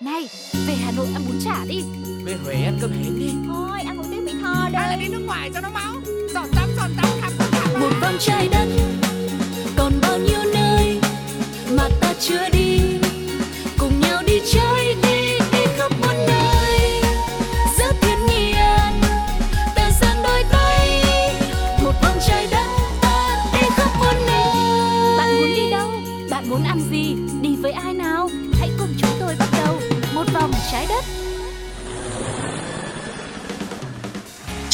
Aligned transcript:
Này, 0.00 0.28
về 0.66 0.74
Hà 0.74 0.92
Nội 0.96 1.06
ăn 1.14 1.22
bún 1.26 1.38
chả 1.44 1.64
đi. 1.68 1.82
Về 2.24 2.36
Huế 2.44 2.54
ăn 2.54 2.78
cơm 2.80 2.90
hến 2.90 3.18
đi. 3.18 3.30
Thôi, 3.46 3.80
ăn 3.86 3.96
một 3.96 4.04
tiếng 4.10 4.24
Mỹ 4.24 4.32
Tho 4.42 4.68
đây. 4.72 4.82
Hay 4.82 4.88
là 4.90 4.96
đi 4.96 5.08
nước 5.08 5.22
ngoài 5.26 5.50
cho 5.54 5.60
nó 5.60 5.70
máu. 5.70 5.94
Giọt 6.34 6.46
tắm, 6.56 6.68
giọt 6.76 6.88
tắm, 6.96 7.06
khắp 7.20 7.32
khắp 7.38 7.48
khắp 7.52 7.80
Một 7.80 7.90
vòng 8.00 8.16
trái 8.18 8.48
đất 8.52 8.66
Còn 9.76 9.92
bao 10.02 10.18
nhiêu 10.18 10.40
nơi 10.54 11.00
Mà 11.76 11.88
ta 12.00 12.14
chưa 12.20 12.48
đi 12.52 12.77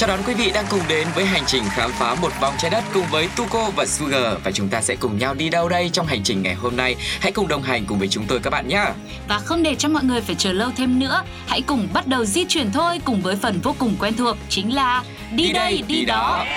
Chào 0.07 0.17
đón 0.17 0.27
quý 0.27 0.35
vị 0.35 0.51
đang 0.55 0.65
cùng 0.71 0.81
đến 0.89 1.07
với 1.15 1.25
hành 1.25 1.43
trình 1.47 1.63
khám 1.71 1.91
phá 1.93 2.15
một 2.15 2.33
vòng 2.41 2.55
trái 2.59 2.71
đất 2.71 2.85
cùng 2.95 3.05
với 3.11 3.29
Tuko 3.37 3.71
và 3.77 3.87
Sugar 3.87 4.37
và 4.45 4.51
chúng 4.51 4.69
ta 4.69 4.83
sẽ 4.83 4.97
cùng 4.97 5.19
nhau 5.19 5.35
đi 5.35 5.49
đâu 5.49 5.69
đây 5.69 5.91
trong 5.93 6.07
hành 6.07 6.23
trình 6.23 6.43
ngày 6.43 6.55
hôm 6.55 6.77
nay. 6.77 6.97
Hãy 7.21 7.33
cùng 7.33 7.49
đồng 7.49 7.63
hành 7.63 7.85
cùng 7.87 7.99
với 7.99 8.09
chúng 8.09 8.25
tôi 8.27 8.41
các 8.43 8.51
bạn 8.51 8.69
nhé. 8.69 8.85
Và 9.29 9.39
không 9.39 9.63
để 9.63 9.75
cho 9.75 9.89
mọi 9.89 10.05
người 10.05 10.21
phải 10.21 10.35
chờ 10.35 10.53
lâu 10.53 10.71
thêm 10.77 10.99
nữa, 10.99 11.23
hãy 11.47 11.63
cùng 11.63 11.89
bắt 11.93 12.07
đầu 12.07 12.25
di 12.25 12.45
chuyển 12.49 12.73
thôi 12.73 13.01
cùng 13.05 13.23
với 13.23 13.37
phần 13.37 13.61
vô 13.63 13.75
cùng 13.79 13.97
quen 14.01 14.17
thuộc 14.17 14.37
chính 14.49 14.75
là 14.75 15.03
đi, 15.33 15.53
đây, 15.53 15.83
đi, 15.89 16.05
đó. 16.05 16.45
Đi 16.45 16.51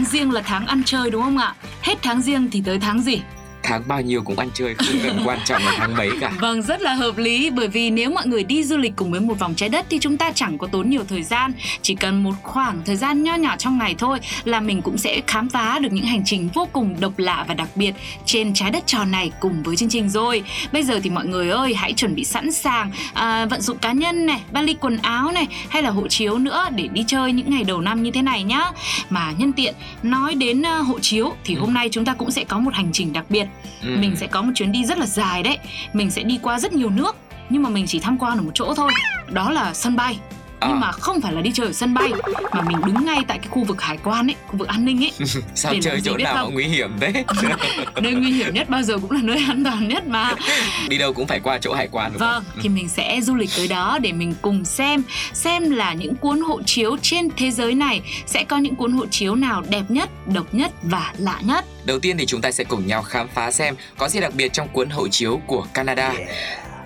tháng 0.00 0.08
riêng 0.08 0.30
là 0.30 0.42
tháng 0.42 0.66
ăn 0.66 0.82
chơi 0.86 1.10
đúng 1.10 1.22
không 1.22 1.38
ạ? 1.38 1.54
Hết 1.82 1.98
tháng 2.02 2.22
riêng 2.22 2.48
thì 2.52 2.62
tới 2.64 2.78
tháng 2.78 3.02
gì? 3.02 3.22
Tháng 3.70 3.88
bao 3.88 4.00
nhiêu 4.00 4.22
cũng 4.22 4.38
ăn 4.38 4.48
chơi 4.54 4.74
không 4.74 4.86
cần 5.02 5.20
quan 5.24 5.38
trọng 5.44 5.62
là 5.62 5.74
tháng 5.78 5.96
mấy 5.96 6.10
cả. 6.20 6.32
Vâng, 6.40 6.62
rất 6.62 6.82
là 6.82 6.94
hợp 6.94 7.18
lý 7.18 7.50
bởi 7.50 7.68
vì 7.68 7.90
nếu 7.90 8.10
mọi 8.10 8.26
người 8.26 8.44
đi 8.44 8.64
du 8.64 8.76
lịch 8.76 8.92
cùng 8.96 9.10
với 9.10 9.20
một 9.20 9.38
vòng 9.38 9.54
trái 9.54 9.68
đất 9.68 9.86
thì 9.90 9.98
chúng 9.98 10.16
ta 10.16 10.32
chẳng 10.34 10.58
có 10.58 10.66
tốn 10.66 10.90
nhiều 10.90 11.02
thời 11.08 11.22
gian, 11.22 11.52
chỉ 11.82 11.94
cần 11.94 12.22
một 12.22 12.34
khoảng 12.42 12.82
thời 12.86 12.96
gian 12.96 13.22
nho 13.22 13.34
nhỏ 13.34 13.56
trong 13.56 13.78
ngày 13.78 13.94
thôi 13.98 14.18
là 14.44 14.60
mình 14.60 14.82
cũng 14.82 14.98
sẽ 14.98 15.20
khám 15.26 15.48
phá 15.48 15.78
được 15.78 15.92
những 15.92 16.04
hành 16.04 16.22
trình 16.24 16.48
vô 16.54 16.68
cùng 16.72 16.96
độc 17.00 17.18
lạ 17.18 17.44
và 17.48 17.54
đặc 17.54 17.68
biệt 17.74 17.94
trên 18.24 18.54
trái 18.54 18.70
đất 18.70 18.86
tròn 18.86 19.10
này 19.10 19.32
cùng 19.40 19.62
với 19.62 19.76
chương 19.76 19.88
trình 19.88 20.08
rồi. 20.08 20.42
Bây 20.72 20.82
giờ 20.82 21.00
thì 21.02 21.10
mọi 21.10 21.26
người 21.26 21.50
ơi, 21.50 21.74
hãy 21.74 21.92
chuẩn 21.92 22.14
bị 22.14 22.24
sẵn 22.24 22.52
sàng 22.52 22.90
à, 23.14 23.46
vận 23.46 23.60
dụng 23.60 23.78
cá 23.78 23.92
nhân 23.92 24.26
này, 24.26 24.40
vali 24.52 24.74
quần 24.74 24.98
áo 25.02 25.32
này 25.32 25.46
hay 25.68 25.82
là 25.82 25.90
hộ 25.90 26.08
chiếu 26.08 26.38
nữa 26.38 26.68
để 26.74 26.88
đi 26.92 27.04
chơi 27.06 27.32
những 27.32 27.50
ngày 27.50 27.64
đầu 27.64 27.80
năm 27.80 28.02
như 28.02 28.10
thế 28.10 28.22
này 28.22 28.42
nhá. 28.42 28.70
Mà 29.10 29.32
nhân 29.38 29.52
tiện 29.52 29.74
nói 30.02 30.34
đến 30.34 30.62
à, 30.66 30.78
hộ 30.78 30.98
chiếu 31.00 31.32
thì 31.44 31.54
hôm 31.54 31.74
nay 31.74 31.88
chúng 31.92 32.04
ta 32.04 32.14
cũng 32.14 32.30
sẽ 32.30 32.44
có 32.44 32.58
một 32.58 32.74
hành 32.74 32.90
trình 32.92 33.12
đặc 33.12 33.24
biệt 33.28 33.46
Ừ. 33.82 33.96
mình 34.00 34.16
sẽ 34.16 34.26
có 34.26 34.42
một 34.42 34.52
chuyến 34.54 34.72
đi 34.72 34.84
rất 34.84 34.98
là 34.98 35.06
dài 35.06 35.42
đấy. 35.42 35.58
Mình 35.92 36.10
sẽ 36.10 36.22
đi 36.22 36.38
qua 36.42 36.58
rất 36.60 36.72
nhiều 36.72 36.90
nước, 36.90 37.16
nhưng 37.50 37.62
mà 37.62 37.68
mình 37.70 37.86
chỉ 37.86 38.00
tham 38.00 38.18
quan 38.18 38.38
ở 38.38 38.42
một 38.42 38.50
chỗ 38.54 38.74
thôi. 38.74 38.92
Đó 39.30 39.50
là 39.50 39.74
sân 39.74 39.96
bay 39.96 40.18
nhưng 40.60 40.70
À. 40.72 40.78
mà 40.80 40.92
không 40.92 41.20
phải 41.20 41.32
là 41.32 41.40
đi 41.40 41.50
chơi 41.54 41.66
ở 41.66 41.72
sân 41.72 41.94
bay 41.94 42.10
mà 42.52 42.60
mình 42.62 42.76
đứng 42.86 43.04
ngay 43.04 43.18
tại 43.28 43.38
cái 43.38 43.48
khu 43.50 43.64
vực 43.64 43.80
hải 43.82 43.96
quan 44.04 44.26
ấy 44.30 44.34
khu 44.46 44.56
vực 44.56 44.68
an 44.68 44.84
ninh 44.84 45.04
ấy 45.04 45.12
Sao 45.54 45.72
để 45.72 45.78
chơi 45.82 46.00
chỗ 46.04 46.16
nào 46.16 46.34
mà 46.34 46.40
không? 46.40 46.54
nguy 46.54 46.64
hiểm 46.64 46.90
thế? 47.00 47.24
nơi 48.02 48.12
nguy 48.14 48.32
hiểm 48.32 48.54
nhất 48.54 48.68
bao 48.70 48.82
giờ 48.82 48.98
cũng 48.98 49.10
là 49.10 49.20
nơi 49.22 49.44
an 49.48 49.64
toàn 49.64 49.88
nhất 49.88 50.06
mà 50.06 50.34
đi 50.88 50.98
đâu 50.98 51.12
cũng 51.12 51.26
phải 51.26 51.40
qua 51.40 51.58
chỗ 51.58 51.72
hải 51.74 51.88
quan 51.92 52.12
đúng 52.12 52.20
Vâng, 52.20 52.44
không? 52.52 52.62
thì 52.62 52.68
mình 52.68 52.88
sẽ 52.88 53.20
du 53.22 53.34
lịch 53.34 53.50
tới 53.56 53.68
đó 53.68 53.98
để 54.02 54.12
mình 54.12 54.34
cùng 54.42 54.64
xem 54.64 55.02
xem 55.32 55.70
là 55.70 55.92
những 55.92 56.14
cuốn 56.16 56.40
hộ 56.40 56.62
chiếu 56.66 56.96
trên 57.02 57.28
thế 57.36 57.50
giới 57.50 57.74
này 57.74 58.00
sẽ 58.26 58.44
có 58.44 58.56
những 58.58 58.76
cuốn 58.76 58.92
hộ 58.92 59.06
chiếu 59.06 59.34
nào 59.34 59.62
đẹp 59.68 59.82
nhất, 59.88 60.10
độc 60.26 60.54
nhất 60.54 60.72
và 60.82 61.12
lạ 61.18 61.38
nhất. 61.44 61.64
Đầu 61.84 61.98
tiên 61.98 62.18
thì 62.18 62.26
chúng 62.26 62.40
ta 62.40 62.50
sẽ 62.52 62.64
cùng 62.64 62.86
nhau 62.86 63.02
khám 63.02 63.28
phá 63.34 63.50
xem 63.50 63.74
có 63.98 64.08
gì 64.08 64.20
đặc 64.20 64.34
biệt 64.34 64.52
trong 64.52 64.68
cuốn 64.68 64.90
hộ 64.90 65.08
chiếu 65.08 65.40
của 65.46 65.66
Canada. 65.74 66.12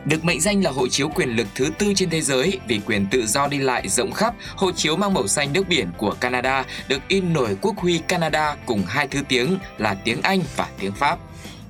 Được 0.05 0.25
mệnh 0.25 0.41
danh 0.41 0.65
là 0.65 0.71
hộ 0.71 0.89
chiếu 0.89 1.09
quyền 1.09 1.29
lực 1.29 1.47
thứ 1.55 1.71
tư 1.79 1.93
trên 1.97 2.11
thế 2.11 2.21
giới 2.21 2.59
vì 2.69 2.81
quyền 2.87 3.07
tự 3.07 3.27
do 3.27 3.47
đi 3.47 3.59
lại 3.59 3.89
rộng 3.89 4.13
khắp, 4.13 4.35
hộ 4.57 4.73
chiếu 4.73 4.97
mang 4.97 5.15
màu 5.15 5.27
xanh 5.27 5.53
nước 5.53 5.69
biển 5.69 5.89
của 5.99 6.15
Canada 6.21 6.65
được 6.89 7.01
in 7.09 7.33
nổi 7.33 7.57
quốc 7.61 7.77
huy 7.77 7.99
Canada 7.99 8.57
cùng 8.67 8.83
hai 8.87 9.09
thứ 9.09 9.21
tiếng 9.29 9.59
là 9.79 9.95
tiếng 9.95 10.23
Anh 10.23 10.41
và 10.57 10.67
tiếng 10.81 10.93
Pháp. 10.93 11.19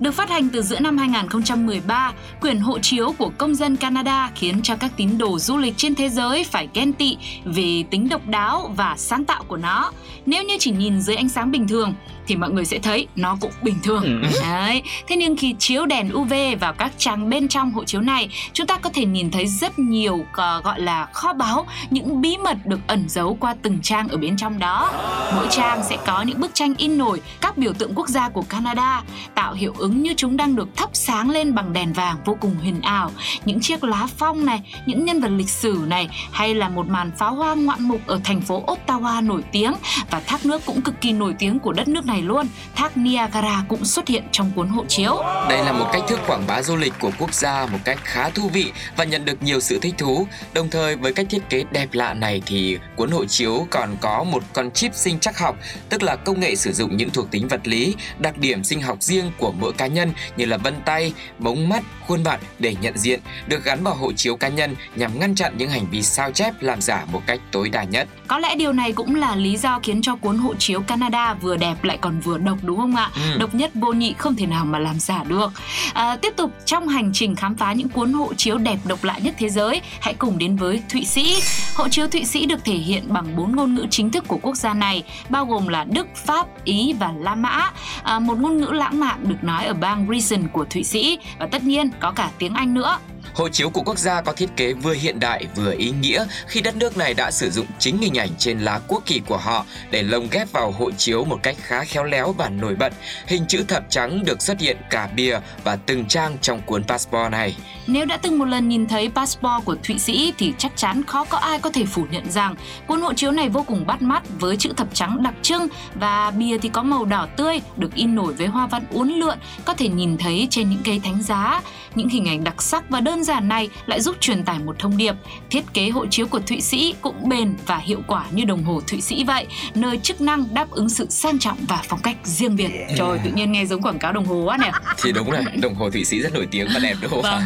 Được 0.00 0.14
phát 0.14 0.30
hành 0.30 0.48
từ 0.48 0.62
giữa 0.62 0.80
năm 0.80 0.98
2013, 0.98 2.12
quyển 2.40 2.58
hộ 2.58 2.78
chiếu 2.78 3.14
của 3.18 3.30
công 3.38 3.54
dân 3.54 3.76
Canada 3.76 4.30
khiến 4.34 4.62
cho 4.62 4.76
các 4.76 4.92
tín 4.96 5.18
đồ 5.18 5.38
du 5.38 5.56
lịch 5.56 5.74
trên 5.76 5.94
thế 5.94 6.08
giới 6.08 6.44
phải 6.44 6.68
ghen 6.74 6.92
tị 6.92 7.16
về 7.44 7.84
tính 7.90 8.08
độc 8.08 8.26
đáo 8.26 8.72
và 8.76 8.94
sáng 8.98 9.24
tạo 9.24 9.44
của 9.48 9.56
nó. 9.56 9.92
Nếu 10.26 10.42
như 10.42 10.56
chỉ 10.60 10.70
nhìn 10.70 11.00
dưới 11.00 11.16
ánh 11.16 11.28
sáng 11.28 11.50
bình 11.50 11.68
thường 11.68 11.94
thì 12.26 12.36
mọi 12.36 12.50
người 12.50 12.64
sẽ 12.64 12.78
thấy 12.78 13.06
nó 13.16 13.36
cũng 13.40 13.52
bình 13.62 13.76
thường. 13.82 14.22
Đấy. 14.42 14.82
Thế 15.08 15.16
nhưng 15.16 15.36
khi 15.36 15.54
chiếu 15.58 15.86
đèn 15.86 16.12
UV 16.14 16.34
vào 16.60 16.72
các 16.72 16.92
trang 16.98 17.30
bên 17.30 17.48
trong 17.48 17.72
hộ 17.72 17.84
chiếu 17.84 18.00
này, 18.00 18.28
chúng 18.52 18.66
ta 18.66 18.76
có 18.76 18.90
thể 18.94 19.04
nhìn 19.04 19.30
thấy 19.30 19.46
rất 19.46 19.78
nhiều 19.78 20.24
ờ, 20.32 20.60
gọi 20.64 20.80
là 20.80 21.06
kho 21.12 21.32
báu, 21.32 21.66
những 21.90 22.20
bí 22.20 22.36
mật 22.36 22.66
được 22.66 22.80
ẩn 22.86 23.04
giấu 23.08 23.36
qua 23.40 23.54
từng 23.62 23.78
trang 23.82 24.08
ở 24.08 24.16
bên 24.16 24.36
trong 24.36 24.58
đó. 24.58 24.92
Mỗi 25.36 25.46
trang 25.50 25.84
sẽ 25.84 25.96
có 26.06 26.22
những 26.22 26.40
bức 26.40 26.54
tranh 26.54 26.74
in 26.78 26.98
nổi 26.98 27.20
các 27.40 27.58
biểu 27.58 27.72
tượng 27.72 27.92
quốc 27.94 28.08
gia 28.08 28.28
của 28.28 28.42
Canada, 28.42 29.02
tạo 29.34 29.54
hiệu 29.54 29.74
ứng 29.78 30.02
như 30.02 30.14
chúng 30.16 30.36
đang 30.36 30.56
được 30.56 30.68
thắp 30.76 30.90
sáng 30.92 31.30
lên 31.30 31.54
bằng 31.54 31.72
đèn 31.72 31.92
vàng 31.92 32.16
vô 32.24 32.36
cùng 32.40 32.54
huyền 32.62 32.80
ảo. 32.80 33.10
Những 33.44 33.60
chiếc 33.60 33.84
lá 33.84 34.06
phong 34.18 34.46
này, 34.46 34.60
những 34.86 35.04
nhân 35.04 35.20
vật 35.20 35.28
lịch 35.28 35.50
sử 35.50 35.84
này 35.86 36.08
hay 36.32 36.54
là 36.54 36.68
một 36.68 36.88
màn 36.88 37.10
pháo 37.18 37.34
hoa 37.34 37.54
ngoạn 37.54 37.82
mục 37.88 38.00
ở 38.06 38.20
thành 38.24 38.40
phố 38.40 38.64
Ottawa 38.66 39.26
nổi 39.26 39.42
tiếng 39.52 39.72
và 40.10 40.20
thác 40.20 40.46
nước 40.46 40.62
cũng 40.66 40.82
cực 40.82 41.00
kỳ 41.00 41.12
nổi 41.12 41.34
tiếng 41.38 41.58
của 41.58 41.72
đất 41.72 41.88
nước 41.88 42.06
này 42.06 42.13
luôn. 42.22 42.46
Thác 42.74 42.96
Niagara 42.96 43.64
cũng 43.68 43.84
xuất 43.84 44.08
hiện 44.08 44.24
trong 44.32 44.50
cuốn 44.54 44.68
hộ 44.68 44.84
chiếu. 44.88 45.16
Đây 45.48 45.64
là 45.64 45.72
một 45.72 45.86
cách 45.92 46.02
thức 46.08 46.20
quảng 46.26 46.44
bá 46.46 46.62
du 46.62 46.76
lịch 46.76 46.92
của 47.00 47.10
quốc 47.18 47.34
gia 47.34 47.66
một 47.66 47.78
cách 47.84 47.98
khá 48.04 48.30
thú 48.30 48.48
vị 48.48 48.72
và 48.96 49.04
nhận 49.04 49.24
được 49.24 49.42
nhiều 49.42 49.60
sự 49.60 49.78
thích 49.82 49.94
thú. 49.98 50.26
Đồng 50.52 50.70
thời 50.70 50.96
với 50.96 51.12
cách 51.12 51.26
thiết 51.30 51.50
kế 51.50 51.64
đẹp 51.70 51.88
lạ 51.92 52.14
này 52.14 52.42
thì 52.46 52.78
cuốn 52.96 53.10
hộ 53.10 53.24
chiếu 53.24 53.66
còn 53.70 53.96
có 54.00 54.24
một 54.24 54.42
con 54.52 54.70
chip 54.70 54.94
sinh 54.94 55.18
trắc 55.18 55.38
học, 55.38 55.56
tức 55.88 56.02
là 56.02 56.16
công 56.16 56.40
nghệ 56.40 56.56
sử 56.56 56.72
dụng 56.72 56.96
những 56.96 57.10
thuộc 57.10 57.30
tính 57.30 57.48
vật 57.48 57.60
lý, 57.68 57.94
đặc 58.18 58.38
điểm 58.38 58.64
sinh 58.64 58.80
học 58.80 59.02
riêng 59.02 59.30
của 59.38 59.52
mỗi 59.60 59.72
cá 59.72 59.86
nhân 59.86 60.12
như 60.36 60.44
là 60.44 60.56
vân 60.56 60.74
tay, 60.84 61.12
mống 61.38 61.68
mắt, 61.68 61.82
khuôn 62.06 62.24
mặt 62.24 62.40
để 62.58 62.76
nhận 62.80 62.98
diện, 62.98 63.20
được 63.46 63.64
gắn 63.64 63.84
vào 63.84 63.94
hộ 63.94 64.12
chiếu 64.12 64.36
cá 64.36 64.48
nhân 64.48 64.76
nhằm 64.96 65.20
ngăn 65.20 65.34
chặn 65.34 65.54
những 65.58 65.70
hành 65.70 65.86
vi 65.90 66.02
sao 66.02 66.30
chép 66.30 66.54
làm 66.60 66.80
giả 66.80 67.04
một 67.12 67.22
cách 67.26 67.40
tối 67.50 67.68
đa 67.68 67.84
nhất. 67.84 68.08
Có 68.26 68.38
lẽ 68.38 68.54
điều 68.54 68.72
này 68.72 68.92
cũng 68.92 69.14
là 69.14 69.36
lý 69.36 69.56
do 69.56 69.80
khiến 69.82 70.02
cho 70.02 70.16
cuốn 70.16 70.38
hộ 70.38 70.54
chiếu 70.54 70.80
Canada 70.80 71.34
vừa 71.34 71.56
đẹp 71.56 71.84
lại 71.84 71.98
còn 72.04 72.20
vừa 72.20 72.38
độc 72.38 72.58
đúng 72.62 72.76
không 72.76 72.96
ạ? 72.96 73.10
Ừ. 73.14 73.38
Độc 73.38 73.54
nhất 73.54 73.70
vô 73.74 73.92
nhị 73.92 74.14
không 74.18 74.34
thể 74.36 74.46
nào 74.46 74.64
mà 74.64 74.78
làm 74.78 75.00
giả 75.00 75.24
được. 75.24 75.52
À, 75.94 76.16
tiếp 76.16 76.34
tục 76.36 76.50
trong 76.64 76.88
hành 76.88 77.10
trình 77.12 77.36
khám 77.36 77.56
phá 77.56 77.72
những 77.72 77.88
cuốn 77.88 78.12
hộ 78.12 78.34
chiếu 78.34 78.58
đẹp 78.58 78.78
độc 78.84 79.04
lạ 79.04 79.18
nhất 79.18 79.34
thế 79.38 79.48
giới, 79.48 79.80
hãy 80.00 80.14
cùng 80.14 80.38
đến 80.38 80.56
với 80.56 80.82
Thụy 80.92 81.04
Sĩ. 81.04 81.34
Hộ 81.74 81.88
chiếu 81.88 82.08
Thụy 82.08 82.24
Sĩ 82.24 82.46
được 82.46 82.64
thể 82.64 82.74
hiện 82.74 83.04
bằng 83.08 83.36
bốn 83.36 83.56
ngôn 83.56 83.74
ngữ 83.74 83.86
chính 83.90 84.10
thức 84.10 84.24
của 84.28 84.38
quốc 84.42 84.56
gia 84.56 84.74
này, 84.74 85.02
bao 85.28 85.46
gồm 85.46 85.68
là 85.68 85.84
Đức, 85.84 86.06
Pháp, 86.26 86.64
Ý 86.64 86.92
và 86.92 87.12
La 87.18 87.34
Mã. 87.34 87.70
À, 88.02 88.18
một 88.18 88.38
ngôn 88.38 88.56
ngữ 88.56 88.70
lãng 88.72 89.00
mạn 89.00 89.28
được 89.28 89.44
nói 89.44 89.64
ở 89.64 89.74
bang 89.74 90.06
Risen 90.10 90.48
của 90.48 90.64
Thụy 90.64 90.84
Sĩ 90.84 91.18
và 91.38 91.46
tất 91.46 91.62
nhiên 91.62 91.90
có 92.00 92.10
cả 92.10 92.30
tiếng 92.38 92.54
Anh 92.54 92.74
nữa. 92.74 92.98
Hộ 93.34 93.48
chiếu 93.48 93.70
của 93.70 93.82
quốc 93.82 93.98
gia 93.98 94.20
có 94.20 94.32
thiết 94.32 94.48
kế 94.56 94.72
vừa 94.72 94.92
hiện 94.92 95.20
đại 95.20 95.46
vừa 95.56 95.74
ý 95.78 95.92
nghĩa 96.00 96.26
khi 96.46 96.60
đất 96.60 96.76
nước 96.76 96.96
này 96.96 97.14
đã 97.14 97.30
sử 97.30 97.50
dụng 97.50 97.66
chính 97.78 97.98
hình 97.98 98.18
ảnh 98.18 98.30
trên 98.38 98.58
lá 98.58 98.80
quốc 98.88 99.02
kỳ 99.06 99.20
của 99.26 99.36
họ 99.36 99.64
để 99.90 100.02
lồng 100.02 100.28
ghép 100.30 100.52
vào 100.52 100.70
hộ 100.70 100.90
chiếu 100.90 101.24
một 101.24 101.38
cách 101.42 101.56
khá 101.60 101.84
khéo 101.84 102.04
léo 102.04 102.32
và 102.32 102.48
nổi 102.48 102.74
bật. 102.74 102.92
Hình 103.26 103.44
chữ 103.48 103.64
thập 103.68 103.90
trắng 103.90 104.24
được 104.24 104.42
xuất 104.42 104.60
hiện 104.60 104.76
cả 104.90 105.08
bìa 105.16 105.38
và 105.64 105.76
từng 105.76 106.04
trang 106.06 106.36
trong 106.40 106.62
cuốn 106.62 106.84
passport 106.84 107.30
này. 107.30 107.56
Nếu 107.86 108.04
đã 108.04 108.16
từng 108.16 108.38
một 108.38 108.44
lần 108.44 108.68
nhìn 108.68 108.86
thấy 108.86 109.10
passport 109.14 109.64
của 109.64 109.76
Thụy 109.82 109.98
Sĩ 109.98 110.32
thì 110.38 110.52
chắc 110.58 110.72
chắn 110.76 111.02
khó 111.04 111.24
có 111.24 111.38
ai 111.38 111.58
có 111.58 111.70
thể 111.70 111.84
phủ 111.84 112.06
nhận 112.10 112.30
rằng 112.30 112.54
cuốn 112.86 113.00
hộ 113.00 113.14
chiếu 113.14 113.30
này 113.30 113.48
vô 113.48 113.62
cùng 113.62 113.86
bắt 113.86 114.02
mắt 114.02 114.22
với 114.38 114.56
chữ 114.56 114.72
thập 114.76 114.94
trắng 114.94 115.22
đặc 115.22 115.34
trưng 115.42 115.68
và 115.94 116.30
bìa 116.30 116.58
thì 116.58 116.68
có 116.68 116.82
màu 116.82 117.04
đỏ 117.04 117.28
tươi 117.36 117.60
được 117.76 117.94
in 117.94 118.14
nổi 118.14 118.32
với 118.32 118.46
hoa 118.46 118.66
văn 118.66 118.84
uốn 118.90 119.08
lượn, 119.08 119.38
có 119.64 119.74
thể 119.74 119.88
nhìn 119.88 120.18
thấy 120.18 120.48
trên 120.50 120.70
những 120.70 120.82
cây 120.84 121.00
thánh 121.04 121.22
giá. 121.22 121.62
Những 121.94 122.08
hình 122.08 122.28
ảnh 122.28 122.44
đặc 122.44 122.62
sắc 122.62 122.90
và 122.90 123.00
đơn 123.00 123.23
đơn 123.24 123.36
giản 123.36 123.48
này 123.48 123.68
lại 123.86 124.00
giúp 124.00 124.16
truyền 124.20 124.44
tải 124.44 124.58
một 124.58 124.76
thông 124.78 124.96
điệp. 124.96 125.14
Thiết 125.50 125.64
kế 125.74 125.88
hộ 125.88 126.06
chiếu 126.10 126.26
của 126.26 126.40
Thụy 126.46 126.60
Sĩ 126.60 126.94
cũng 127.00 127.28
bền 127.28 127.56
và 127.66 127.78
hiệu 127.78 128.00
quả 128.06 128.26
như 128.30 128.44
đồng 128.44 128.64
hồ 128.64 128.80
Thụy 128.86 129.00
Sĩ 129.00 129.24
vậy, 129.24 129.46
nơi 129.74 129.98
chức 130.02 130.20
năng 130.20 130.54
đáp 130.54 130.70
ứng 130.70 130.88
sự 130.88 131.06
sang 131.10 131.38
trọng 131.38 131.58
và 131.68 131.82
phong 131.88 132.00
cách 132.02 132.16
riêng 132.24 132.56
biệt. 132.56 132.68
Yeah. 132.72 132.90
Trời, 132.98 133.18
tự 133.24 133.30
nhiên 133.30 133.52
nghe 133.52 133.66
giống 133.66 133.82
quảng 133.82 133.98
cáo 133.98 134.12
đồng 134.12 134.24
hồ 134.24 134.34
quá 134.44 134.56
nè. 134.60 134.70
Thì 135.02 135.12
đúng 135.12 135.30
rồi, 135.30 135.42
đồng 135.62 135.74
hồ 135.74 135.90
Thụy 135.90 136.04
Sĩ 136.04 136.20
rất 136.20 136.34
nổi 136.34 136.46
tiếng 136.50 136.68
và 136.74 136.80
đẹp 136.82 136.94
đúng 137.00 137.10
không 137.10 137.22
vâng. 137.22 137.42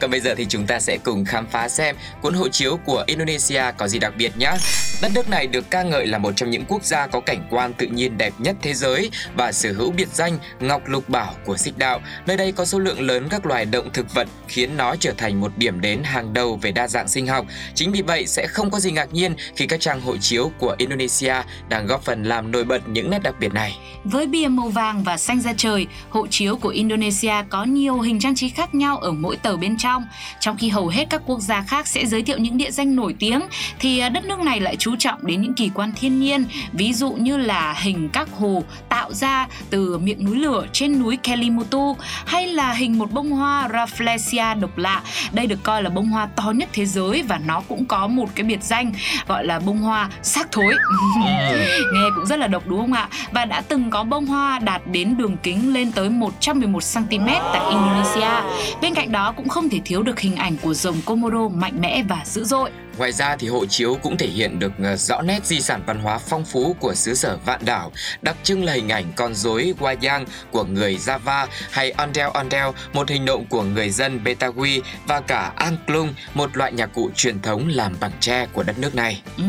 Còn 0.00 0.10
bây 0.10 0.20
giờ 0.20 0.34
thì 0.34 0.46
chúng 0.48 0.66
ta 0.66 0.80
sẽ 0.80 0.98
cùng 1.04 1.24
khám 1.24 1.46
phá 1.46 1.68
xem 1.68 1.96
cuốn 2.22 2.34
hộ 2.34 2.48
chiếu 2.48 2.76
của 2.84 3.04
Indonesia 3.06 3.62
có 3.76 3.88
gì 3.88 3.98
đặc 3.98 4.12
biệt 4.18 4.32
nhé. 4.38 4.52
Đất 5.02 5.12
nước 5.14 5.28
này 5.28 5.46
được 5.46 5.70
ca 5.70 5.82
ngợi 5.82 6.06
là 6.06 6.18
một 6.18 6.32
trong 6.36 6.50
những 6.50 6.64
quốc 6.68 6.84
gia 6.84 7.06
có 7.06 7.20
cảnh 7.20 7.46
quan 7.50 7.72
tự 7.72 7.86
nhiên 7.86 8.18
đẹp 8.18 8.32
nhất 8.38 8.56
thế 8.62 8.74
giới 8.74 9.10
và 9.36 9.52
sở 9.52 9.72
hữu 9.72 9.90
biệt 9.90 10.08
danh 10.12 10.38
Ngọc 10.60 10.82
Lục 10.88 11.08
Bảo 11.08 11.34
của 11.44 11.56
Xích 11.56 11.78
Đạo. 11.78 12.00
Nơi 12.26 12.36
đây 12.36 12.52
có 12.52 12.64
số 12.64 12.78
lượng 12.78 13.00
lớn 13.00 13.28
các 13.30 13.46
loài 13.46 13.64
động 13.64 13.90
thực 13.92 14.14
vật 14.14 14.28
khiến 14.48 14.76
nó 14.76 14.96
trở 14.96 15.12
thành 15.18 15.40
một 15.40 15.52
điểm 15.56 15.80
đến 15.80 16.02
hàng 16.04 16.32
đầu 16.32 16.58
về 16.62 16.72
đa 16.72 16.88
dạng 16.88 17.08
sinh 17.08 17.26
học. 17.26 17.46
Chính 17.74 17.92
vì 17.92 18.02
vậy 18.02 18.26
sẽ 18.26 18.46
không 18.46 18.70
có 18.70 18.80
gì 18.80 18.90
ngạc 18.90 19.12
nhiên 19.12 19.34
khi 19.56 19.66
các 19.66 19.80
trang 19.80 20.00
hộ 20.00 20.16
chiếu 20.16 20.52
của 20.58 20.74
Indonesia 20.78 21.34
đang 21.68 21.86
góp 21.86 22.04
phần 22.04 22.22
làm 22.22 22.50
nổi 22.50 22.64
bật 22.64 22.88
những 22.88 23.10
nét 23.10 23.22
đặc 23.22 23.34
biệt 23.40 23.54
này. 23.54 23.78
Với 24.04 24.26
bìa 24.26 24.48
màu 24.48 24.68
vàng 24.68 25.04
và 25.04 25.16
xanh 25.16 25.40
da 25.40 25.52
trời, 25.56 25.86
hộ 26.10 26.26
chiếu 26.26 26.56
của 26.56 26.68
Indonesia 26.68 27.34
có 27.50 27.64
nhiều 27.64 28.00
hình 28.00 28.20
trang 28.20 28.34
trí 28.34 28.48
khác 28.48 28.74
nhau 28.74 28.98
ở 28.98 29.12
mỗi 29.12 29.36
tờ 29.36 29.56
bên 29.56 29.76
trong. 29.76 30.04
Trong 30.40 30.56
khi 30.56 30.68
hầu 30.68 30.88
hết 30.88 31.06
các 31.10 31.22
quốc 31.26 31.40
gia 31.40 31.62
khác 31.62 31.86
sẽ 31.86 32.06
giới 32.06 32.22
thiệu 32.22 32.38
những 32.38 32.58
địa 32.58 32.70
danh 32.70 32.96
nổi 32.96 33.14
tiếng, 33.18 33.40
thì 33.78 33.98
à, 33.98 34.08
đất 34.08 34.24
nước 34.24 34.38
này 34.38 34.60
lại 34.60 34.76
chú 34.76 34.96
trọng 34.98 35.26
đến 35.26 35.42
những 35.42 35.54
kỳ 35.54 35.70
quan 35.74 35.92
thiên 36.00 36.20
nhiên, 36.20 36.44
ví 36.72 36.92
dụ 36.92 37.12
như 37.12 37.36
là 37.36 37.72
hình 37.72 38.08
các 38.12 38.28
hồ 38.38 38.62
tạo 38.88 39.12
ra 39.12 39.46
từ 39.70 39.98
miệng 39.98 40.24
núi 40.24 40.36
lửa 40.36 40.66
trên 40.72 40.98
núi 41.02 41.16
Kelimutu 41.16 41.96
hay 42.26 42.46
là 42.46 42.72
hình 42.72 42.98
một 42.98 43.12
bông 43.12 43.30
hoa 43.30 43.68
Rafflesia 43.68 44.60
độc 44.60 44.78
lạ. 44.78 45.02
Đây 45.32 45.46
được 45.46 45.62
coi 45.62 45.82
là 45.82 45.90
bông 45.90 46.08
hoa 46.08 46.28
to 46.36 46.52
nhất 46.56 46.68
thế 46.72 46.86
giới 46.86 47.22
và 47.22 47.38
nó 47.46 47.62
cũng 47.68 47.84
có 47.84 48.06
một 48.06 48.28
cái 48.34 48.44
biệt 48.44 48.62
danh 48.62 48.92
gọi 49.28 49.46
là 49.46 49.58
bông 49.58 49.78
hoa 49.78 50.10
xác 50.22 50.52
thối. 50.52 50.74
Nghe 51.94 52.08
cũng 52.14 52.26
rất 52.26 52.38
là 52.38 52.46
độc 52.46 52.62
đúng 52.66 52.80
không 52.80 52.92
ạ? 52.92 53.08
Và 53.32 53.44
đã 53.44 53.60
từng 53.60 53.90
có 53.90 54.04
bông 54.04 54.26
hoa 54.26 54.58
đạt 54.58 54.82
đến 54.86 55.16
đường 55.16 55.36
kính 55.42 55.74
lên 55.74 55.92
tới 55.92 56.10
111 56.10 56.82
cm 56.94 57.26
tại 57.26 57.62
Indonesia. 57.70 58.30
Bên 58.82 58.94
cạnh 58.94 59.12
đó 59.12 59.32
cũng 59.36 59.48
không 59.48 59.68
thể 59.68 59.80
thiếu 59.84 60.02
được 60.02 60.20
hình 60.20 60.36
ảnh 60.36 60.56
của 60.62 60.74
rồng 60.74 60.96
Komodo 61.04 61.48
mạnh 61.48 61.80
mẽ 61.80 62.02
và 62.08 62.22
dữ 62.24 62.44
dội. 62.44 62.70
Ngoài 62.98 63.12
ra 63.12 63.36
thì 63.36 63.48
hộ 63.48 63.66
chiếu 63.66 63.98
cũng 64.02 64.16
thể 64.16 64.26
hiện 64.26 64.58
được 64.58 64.72
ờ, 64.82 64.96
rõ 64.96 65.22
nét 65.22 65.46
di 65.46 65.60
sản 65.60 65.82
văn 65.86 65.98
hóa 65.98 66.18
phong 66.18 66.44
phú 66.44 66.76
của 66.80 66.94
xứ 66.94 67.14
sở 67.14 67.38
vạn 67.44 67.64
đảo, 67.64 67.92
đặc 68.22 68.36
trưng 68.42 68.64
là 68.64 68.72
hình 68.72 68.88
ảnh 68.88 69.12
con 69.16 69.34
rối 69.34 69.74
Wayang 69.78 70.24
của 70.50 70.64
người 70.64 70.96
Java 70.96 71.46
hay 71.70 71.90
Ondel 71.90 72.28
Ondel, 72.34 72.66
một 72.92 73.08
hình 73.08 73.24
nộm 73.24 73.44
của 73.44 73.62
người 73.62 73.90
dân 73.90 74.20
Betawi 74.24 74.80
và 75.06 75.20
cả 75.20 75.52
Angklung, 75.56 76.14
một 76.34 76.56
loại 76.56 76.72
nhạc 76.72 76.86
cụ 76.94 77.10
truyền 77.16 77.42
thống 77.42 77.68
làm 77.68 77.96
bằng 78.00 78.10
tre 78.20 78.46
của 78.52 78.62
đất 78.62 78.78
nước 78.78 78.94
này. 78.94 79.22
Ừ, 79.36 79.44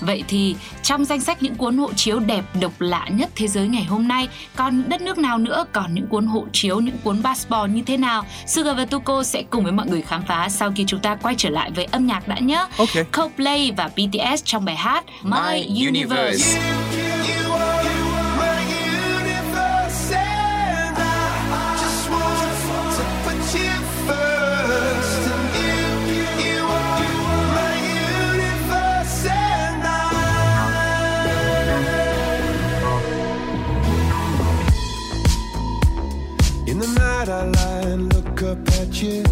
vậy 0.00 0.24
thì 0.28 0.56
trong 0.82 1.04
danh 1.04 1.20
sách 1.20 1.42
những 1.42 1.54
cuốn 1.54 1.78
hộ 1.78 1.92
chiếu 1.96 2.18
đẹp 2.18 2.44
độc 2.60 2.72
lạ 2.80 3.06
nhất 3.10 3.30
thế 3.36 3.48
giới 3.48 3.68
ngày 3.68 3.84
hôm 3.84 4.08
nay, 4.08 4.28
còn 4.56 4.88
đất 4.88 5.00
nước 5.00 5.18
nào 5.18 5.38
nữa 5.38 5.64
còn 5.72 5.94
những 5.94 6.06
cuốn 6.06 6.26
hộ 6.26 6.46
chiếu, 6.52 6.80
những 6.80 6.98
cuốn 7.04 7.22
passport 7.22 7.70
như 7.70 7.82
thế 7.86 7.96
nào? 7.96 8.26
Sugar 8.46 8.76
và 8.76 8.84
Tuko 8.84 9.22
sẽ 9.22 9.42
cùng 9.50 9.62
với 9.62 9.72
mọi 9.72 9.86
người 9.86 10.02
khám 10.02 10.22
phá 10.28 10.48
sau 10.48 10.72
khi 10.76 10.84
chúng 10.86 11.00
ta 11.00 11.14
quay 11.14 11.34
trở 11.38 11.50
lại 11.50 11.70
với 11.74 11.84
âm 11.84 12.06
nhạc 12.06 12.28
đã 12.28 12.38
nhé. 12.38 12.66
Okay. 12.80 13.04
Coldplay 13.12 13.72
và 13.76 13.90
BTS 13.96 14.42
trong 14.44 14.64
bài 14.64 14.76
hát 14.76 15.04
My, 15.22 15.30
My 15.30 15.86
Universe. 15.88 15.88
Universe. 15.88 16.80
In 36.66 36.78
the 36.78 36.86
night 36.86 37.28
I 37.28 37.44
lie 37.44 37.92
and 37.92 38.14
look 38.14 38.42
up 38.42 38.58
at 38.80 39.02
you 39.02 39.22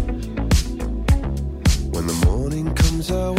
When 1.99 2.07
the 2.07 2.25
morning 2.25 2.73
comes, 2.75 3.11
I 3.11 3.38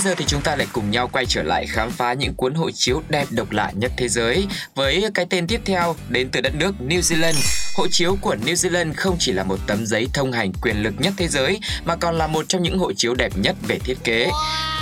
bây 0.00 0.04
giờ 0.04 0.14
thì 0.18 0.24
chúng 0.28 0.40
ta 0.40 0.56
lại 0.56 0.66
cùng 0.72 0.90
nhau 0.90 1.08
quay 1.12 1.26
trở 1.26 1.42
lại 1.42 1.66
khám 1.66 1.90
phá 1.90 2.12
những 2.12 2.34
cuốn 2.34 2.54
hộ 2.54 2.70
chiếu 2.70 3.02
đẹp 3.08 3.26
độc 3.30 3.50
lạ 3.50 3.72
nhất 3.74 3.92
thế 3.96 4.08
giới 4.08 4.46
với 4.74 5.04
cái 5.14 5.26
tên 5.30 5.46
tiếp 5.46 5.60
theo, 5.64 5.96
đến 6.08 6.28
từ 6.32 6.40
đất 6.40 6.54
nước 6.54 6.74
New 6.88 7.00
Zealand. 7.00 7.59
Hộ 7.76 7.88
chiếu 7.88 8.16
của 8.20 8.36
New 8.44 8.54
Zealand 8.54 8.92
không 8.96 9.16
chỉ 9.18 9.32
là 9.32 9.44
một 9.44 9.58
tấm 9.66 9.86
giấy 9.86 10.08
thông 10.14 10.32
hành 10.32 10.52
quyền 10.62 10.82
lực 10.82 10.94
nhất 10.98 11.14
thế 11.16 11.28
giới 11.28 11.60
mà 11.84 11.96
còn 11.96 12.14
là 12.18 12.26
một 12.26 12.48
trong 12.48 12.62
những 12.62 12.78
hộ 12.78 12.92
chiếu 12.92 13.14
đẹp 13.14 13.32
nhất 13.36 13.56
về 13.68 13.78
thiết 13.78 13.98
kế. 14.04 14.30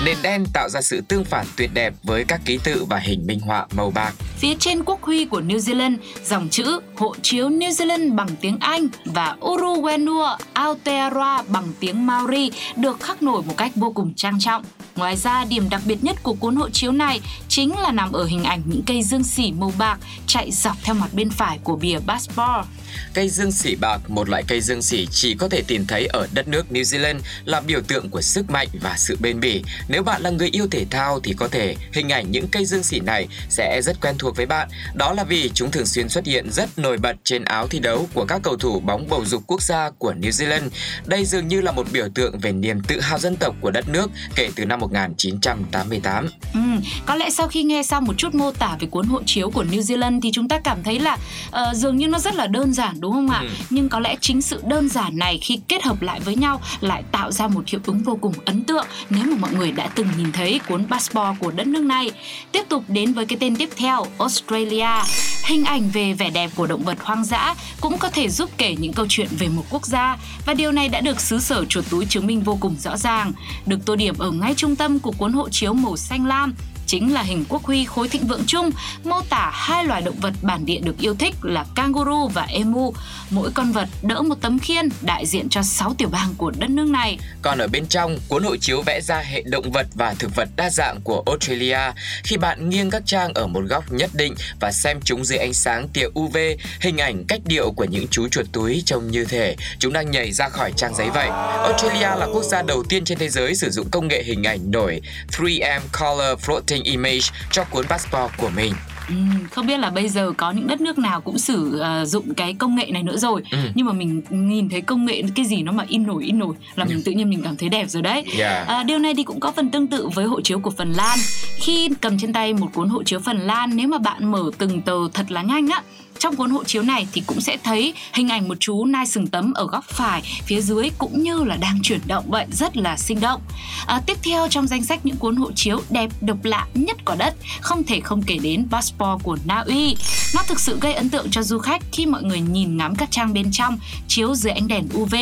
Nền 0.05 0.17
đen 0.23 0.45
tạo 0.53 0.69
ra 0.69 0.81
sự 0.81 1.01
tương 1.09 1.25
phản 1.25 1.47
tuyệt 1.57 1.71
đẹp 1.75 1.95
với 2.03 2.25
các 2.25 2.41
ký 2.45 2.59
tự 2.65 2.85
và 2.85 2.99
hình 2.99 3.27
minh 3.27 3.41
họa 3.41 3.67
màu 3.77 3.91
bạc. 3.91 4.13
Phía 4.39 4.55
trên 4.59 4.85
quốc 4.85 5.03
huy 5.03 5.25
của 5.25 5.41
New 5.41 5.59
Zealand, 5.59 5.97
dòng 6.25 6.49
chữ 6.49 6.81
hộ 6.97 7.15
chiếu 7.23 7.49
New 7.49 7.71
Zealand 7.71 8.15
bằng 8.15 8.29
tiếng 8.41 8.57
Anh 8.61 8.89
và 9.05 9.37
Uruwenua 9.41 10.37
Aotearoa 10.53 11.43
bằng 11.49 11.73
tiếng 11.81 12.07
Maori 12.07 12.51
được 12.77 13.01
khắc 13.01 13.23
nổi 13.23 13.43
một 13.43 13.57
cách 13.57 13.73
vô 13.75 13.93
cùng 13.95 14.15
trang 14.15 14.41
trọng. 14.41 14.65
Ngoài 14.97 15.17
ra, 15.17 15.45
điểm 15.45 15.69
đặc 15.69 15.83
biệt 15.85 16.05
nhất 16.05 16.17
của 16.23 16.35
cuốn 16.35 16.57
hộ 16.57 16.71
chiếu 16.71 16.93
này 16.93 17.21
chính 17.49 17.79
là 17.79 17.93
nằm 17.93 18.13
ở 18.13 18.25
hình 18.25 18.45
ảnh 18.45 18.63
những 18.67 18.83
cây 18.87 19.03
dương 19.03 19.25
xỉ 19.25 19.53
màu 19.53 19.73
bạc 19.79 19.99
chạy 20.27 20.51
dọc 20.53 20.77
theo 20.83 20.95
mặt 20.95 21.09
bên 21.13 21.31
phải 21.31 21.59
của 21.65 21.77
bìa 21.77 21.99
passport. 22.07 22.67
Cây 23.15 23.29
dương 23.29 23.53
xỉ 23.53 23.75
bạc, 23.75 23.99
một 24.09 24.29
loại 24.29 24.43
cây 24.49 24.61
dương 24.61 24.83
xỉ 24.83 25.07
chỉ 25.11 25.35
có 25.35 25.49
thể 25.49 25.63
tìm 25.67 25.87
thấy 25.87 26.07
ở 26.07 26.27
đất 26.33 26.49
nước 26.49 26.67
New 26.71 26.83
Zealand 26.83 27.19
là 27.45 27.61
biểu 27.61 27.81
tượng 27.81 28.11
của 28.11 28.23
sức 28.23 28.51
mạnh 28.51 28.69
và 28.81 28.95
sự 28.97 29.17
bền 29.21 29.41
bỉ. 29.41 29.63
Nếu 29.89 30.03
bạn 30.03 30.23
là 30.23 30.31
người 30.31 30.49
yêu 30.53 30.67
thể 30.71 30.85
thao 30.91 31.21
thì 31.21 31.35
có 31.39 31.49
thể 31.49 31.77
hình 31.93 32.09
ảnh 32.09 32.31
những 32.31 32.49
cây 32.49 32.65
dương 32.65 32.83
xỉ 32.83 33.01
này 33.01 33.29
sẽ 33.49 33.83
rất 33.83 34.01
quen 34.01 34.15
thuộc 34.19 34.37
với 34.37 34.47
bạn. 34.47 34.69
Đó 34.95 35.13
là 35.13 35.25
vì 35.25 35.51
chúng 35.55 35.71
thường 35.71 35.87
xuyên 35.87 36.09
xuất 36.09 36.27
hiện 36.27 36.51
rất 36.53 36.79
nổi 36.79 36.97
bật 36.97 37.17
trên 37.25 37.45
áo 37.45 37.69
thi 37.69 37.79
đấu 37.79 38.09
của 38.15 38.25
các 38.25 38.41
cầu 38.43 38.57
thủ 38.57 38.81
bóng 38.81 39.09
bầu 39.09 39.25
dục 39.25 39.43
quốc 39.47 39.63
gia 39.63 39.91
của 39.91 40.13
New 40.13 40.31
Zealand. 40.31 40.69
Đây 41.07 41.25
dường 41.25 41.49
như 41.49 41.61
là 41.61 41.73
một 41.73 41.87
biểu 41.93 42.09
tượng 42.15 42.39
về 42.39 42.53
niềm 42.53 42.81
tự 42.81 43.01
hào 43.01 43.19
dân 43.19 43.37
tộc 43.37 43.55
của 43.61 43.71
đất 43.71 43.89
nước 43.89 44.11
kể 44.35 44.51
từ 44.57 44.65
năm 44.65 44.81
1988. 44.81 46.29
Ừ, 46.55 46.61
có 47.07 47.15
lẽ 47.15 47.31
sau 47.31 47.49
khi 47.49 47.63
nghe 47.63 47.83
xong 47.83 48.05
một 48.05 48.15
chút 48.17 48.35
mô 48.35 48.53
tả 48.53 48.77
về 48.81 48.87
cuốn 48.91 49.07
hộ 49.07 49.23
chiếu 49.27 49.51
của 49.51 49.65
New 49.65 49.81
Zealand 49.81 50.21
thì 50.23 50.31
chúng 50.33 50.49
ta 50.49 50.59
cảm 50.65 50.83
thấy 50.83 51.01
là 51.01 51.17
uh, 51.49 51.77
dường 51.77 51.97
như 51.97 52.09
nó 52.09 52.19
rất 52.19 52.35
là 52.35 52.47
đơn 52.47 52.68
giản 52.73 53.01
đúng 53.01 53.13
không 53.13 53.31
ạ? 53.31 53.41
Ừ. 53.43 53.49
Nhưng 53.71 53.89
có 53.89 54.01
lẽ 54.01 54.17
chính 54.21 54.43
sự 54.43 54.63
đơn 54.67 54.89
giản 54.89 55.19
này 55.19 55.39
khi 55.43 55.61
kết 55.69 55.83
hợp 55.83 56.03
lại 56.03 56.21
với 56.21 56.37
nhau 56.37 56.61
lại 56.81 57.03
tạo 57.13 57.33
ra 57.33 57.49
một 57.49 57.69
hiệu 57.69 57.81
ứng 57.87 58.03
vô 58.03 58.19
cùng 58.21 58.35
ấn 58.45 58.65
tượng 58.65 58.87
nếu 59.11 59.25
mà 59.25 59.37
mọi 59.41 59.53
người 59.55 59.73
đã 59.73 59.89
từng 59.95 60.09
nhìn 60.19 60.33
thấy 60.33 60.61
cuốn 60.69 60.87
passport 60.89 61.39
của 61.39 61.51
đất 61.51 61.67
nước 61.67 61.83
này. 61.83 62.11
Tiếp 62.53 62.63
tục 62.69 62.85
đến 62.89 63.13
với 63.13 63.27
cái 63.27 63.39
tên 63.41 63.57
tiếp 63.57 63.69
theo, 63.77 64.07
Australia. 64.19 65.03
Hình 65.45 65.65
ảnh 65.65 65.91
về 65.91 66.13
vẻ 66.13 66.31
đẹp 66.31 66.51
của 66.55 66.67
động 66.67 66.83
vật 66.83 66.99
hoang 67.01 67.25
dã 67.25 67.55
cũng 67.81 67.99
có 67.99 68.11
thể 68.11 68.29
giúp 68.29 68.51
kể 68.57 68.77
những 68.79 68.93
câu 68.93 69.07
chuyện 69.09 69.29
về 69.39 69.49
một 69.49 69.65
quốc 69.71 69.87
gia 69.87 70.17
và 70.47 70.55
điều 70.55 70.73
này 70.73 70.89
đã 70.89 71.01
được 71.01 71.21
xứ 71.21 71.39
sở 71.39 71.65
chuột 71.65 71.85
túi 71.91 72.07
chứng 72.07 72.27
minh 72.27 72.41
vô 72.41 72.59
cùng 72.61 72.77
rõ 72.79 72.97
ràng. 72.97 73.33
Được 73.67 73.79
tô 73.87 73.97
điểm 73.97 74.15
ở 74.19 74.31
ngay 74.31 74.55
trung 74.55 74.77
tâm 74.77 74.99
của 74.99 75.13
cuốn 75.13 75.33
hộ 75.33 75.49
chiếu 75.49 75.73
màu 75.73 75.97
xanh 75.97 76.27
lam 76.27 76.55
chính 76.89 77.15
là 77.15 77.23
hình 77.23 77.45
quốc 77.49 77.65
huy 77.65 77.85
khối 77.85 78.09
thịnh 78.09 78.27
vượng 78.27 78.45
chung, 78.47 78.71
mô 79.05 79.21
tả 79.31 79.51
hai 79.55 79.85
loài 79.85 80.03
động 80.03 80.17
vật 80.21 80.33
bản 80.43 80.67
địa 80.67 80.79
được 80.79 80.99
yêu 80.99 81.15
thích 81.15 81.35
là 81.43 81.67
kangaroo 81.75 82.27
và 82.35 82.43
emu. 82.43 82.95
Mỗi 83.31 83.51
con 83.55 83.73
vật 83.73 83.89
đỡ 84.03 84.23
một 84.23 84.35
tấm 84.41 84.59
khiên 84.59 84.89
đại 85.03 85.27
diện 85.27 85.49
cho 85.49 85.63
6 85.63 85.95
tiểu 85.99 86.09
bang 86.09 86.35
của 86.39 86.53
đất 86.59 86.71
nước 86.71 86.89
này. 86.89 87.19
Còn 87.43 87.59
ở 87.59 87.69
bên 87.69 87.87
trong, 87.87 88.19
cuốn 88.29 88.45
hộ 88.45 88.57
chiếu 88.57 88.83
vẽ 88.83 89.01
ra 89.01 89.19
hệ 89.19 89.43
động 89.43 89.73
vật 89.73 89.87
và 89.95 90.15
thực 90.19 90.37
vật 90.37 90.49
đa 90.57 90.71
dạng 90.71 91.01
của 91.05 91.23
Australia. 91.27 91.79
Khi 92.25 92.37
bạn 92.37 92.71
nghiêng 92.71 92.91
các 92.91 93.03
trang 93.07 93.35
ở 93.35 93.47
một 93.47 93.65
góc 93.69 93.93
nhất 93.93 94.11
định 94.15 94.35
và 94.61 94.73
xem 94.73 95.01
chúng 95.05 95.25
dưới 95.25 95.39
ánh 95.39 95.55
sáng 95.55 95.89
tia 95.89 96.07
UV, 96.19 96.37
hình 96.81 96.99
ảnh 96.99 97.25
cách 97.29 97.41
điệu 97.45 97.73
của 97.73 97.85
những 97.85 98.07
chú 98.11 98.29
chuột 98.29 98.47
túi 98.53 98.83
trông 98.87 99.11
như 99.11 99.25
thể 99.25 99.57
chúng 99.79 99.93
đang 99.93 100.11
nhảy 100.11 100.33
ra 100.33 100.49
khỏi 100.49 100.73
trang 100.77 100.95
giấy 100.95 101.11
vậy. 101.15 101.29
Australia 101.65 102.19
là 102.19 102.27
quốc 102.33 102.45
gia 102.45 102.63
đầu 102.63 102.83
tiên 102.89 103.05
trên 103.05 103.19
thế 103.19 103.29
giới 103.29 103.55
sử 103.55 103.71
dụng 103.71 103.91
công 103.91 104.09
nghệ 104.09 104.23
hình 104.23 104.45
ảnh 104.45 104.71
nổi 104.71 105.01
3M 105.33 105.81
Color 105.93 106.39
Floating 106.45 106.78
hình 106.79 106.85
image 106.85 107.27
cho 107.51 107.65
cuốn 107.65 107.87
passport 107.87 108.37
của 108.37 108.51
mình. 108.57 108.73
Ừ, 109.09 109.15
không 109.51 109.67
biết 109.67 109.79
là 109.79 109.91
bây 109.91 110.09
giờ 110.09 110.33
có 110.37 110.51
những 110.51 110.67
đất 110.67 110.81
nước 110.81 110.99
nào 110.99 111.21
cũng 111.21 111.39
sử 111.39 111.83
uh, 112.03 112.09
dụng 112.09 112.35
cái 112.35 112.55
công 112.55 112.77
nghệ 112.77 112.87
này 112.91 113.03
nữa 113.03 113.17
rồi 113.17 113.43
ừ. 113.51 113.59
nhưng 113.75 113.87
mà 113.87 113.93
mình 113.93 114.23
nhìn 114.31 114.69
thấy 114.69 114.81
công 114.81 115.07
nghệ 115.07 115.23
cái 115.35 115.45
gì 115.45 115.63
nó 115.63 115.73
mà 115.73 115.85
in 115.89 116.07
nổi 116.07 116.25
in 116.25 116.39
nổi 116.39 116.55
là 116.77 116.85
mình 116.85 117.03
tự 117.05 117.13
nhiên 117.13 117.31
mình 117.31 117.43
cảm 117.43 117.57
thấy 117.57 117.69
đẹp 117.69 117.87
rồi 117.89 118.03
đấy 118.03 118.25
yeah. 118.39 118.69
uh, 118.81 118.87
điều 118.87 118.99
này 118.99 119.15
thì 119.17 119.23
cũng 119.23 119.41
có 119.41 119.53
phần 119.53 119.71
tương 119.71 119.87
tự 119.87 120.09
với 120.15 120.25
hộ 120.25 120.41
chiếu 120.41 120.59
của 120.59 120.71
Phần 120.71 120.93
Lan 120.93 121.19
khi 121.57 121.89
cầm 122.01 122.19
trên 122.19 122.33
tay 122.33 122.53
một 122.53 122.69
cuốn 122.75 122.89
hộ 122.89 123.03
chiếu 123.03 123.21
Phần 123.21 123.39
Lan 123.39 123.77
nếu 123.77 123.89
mà 123.89 123.99
bạn 123.99 124.31
mở 124.31 124.51
từng 124.59 124.83
tờ 124.83 125.09
thật 125.15 125.31
là 125.31 125.43
nhanh 125.43 125.69
á 125.69 125.83
trong 126.19 126.37
cuốn 126.37 126.51
hộ 126.51 126.65
chiếu 126.65 126.83
này 126.83 127.07
thì 127.13 127.23
cũng 127.27 127.41
sẽ 127.41 127.57
thấy 127.65 127.95
hình 128.13 128.29
ảnh 128.29 128.49
một 128.49 128.57
chú 128.61 128.85
nai 128.85 129.07
sừng 129.07 129.27
tấm 129.27 129.53
ở 129.53 129.67
góc 129.67 129.85
phải 129.89 130.23
phía 130.47 130.61
dưới 130.61 130.91
cũng 130.99 131.23
như 131.23 131.45
là 131.45 131.57
đang 131.57 131.79
chuyển 131.83 132.01
động 132.07 132.25
vậy 132.29 132.47
rất 132.53 132.77
là 132.77 132.97
sinh 132.97 133.21
động. 133.21 133.41
À, 133.87 134.01
tiếp 134.07 134.19
theo 134.23 134.49
trong 134.49 134.67
danh 134.67 134.85
sách 134.85 135.07
những 135.07 135.17
cuốn 135.17 135.37
hộ 135.37 135.53
chiếu 135.53 135.81
đẹp 135.91 136.11
độc 136.21 136.45
lạ 136.45 136.67
nhất 136.75 136.97
quả 137.05 137.17
đất 137.17 137.35
không 137.61 137.85
thể 137.85 138.01
không 138.01 138.23
kể 138.23 138.39
đến 138.43 138.67
passport 138.71 139.23
của 139.23 139.39
Na 139.45 139.65
Uy. 139.67 139.97
Nó 140.35 140.43
thực 140.43 140.61
sự 140.61 140.79
gây 140.81 140.95
ấn 140.95 141.11
tượng 141.11 141.31
cho 141.31 141.43
du 141.43 141.59
khách 141.59 141.83
khi 141.93 142.07
mọi 142.07 142.23
người 142.23 142.41
nhìn 142.41 142.77
ngắm 142.77 142.97
các 142.97 143.11
trang 143.11 143.33
bên 143.35 143.51
trong 143.53 143.79
chiếu 144.09 144.35
dưới 144.35 144.53
ánh 144.53 144.69
đèn 144.69 144.89
UV 144.95 145.15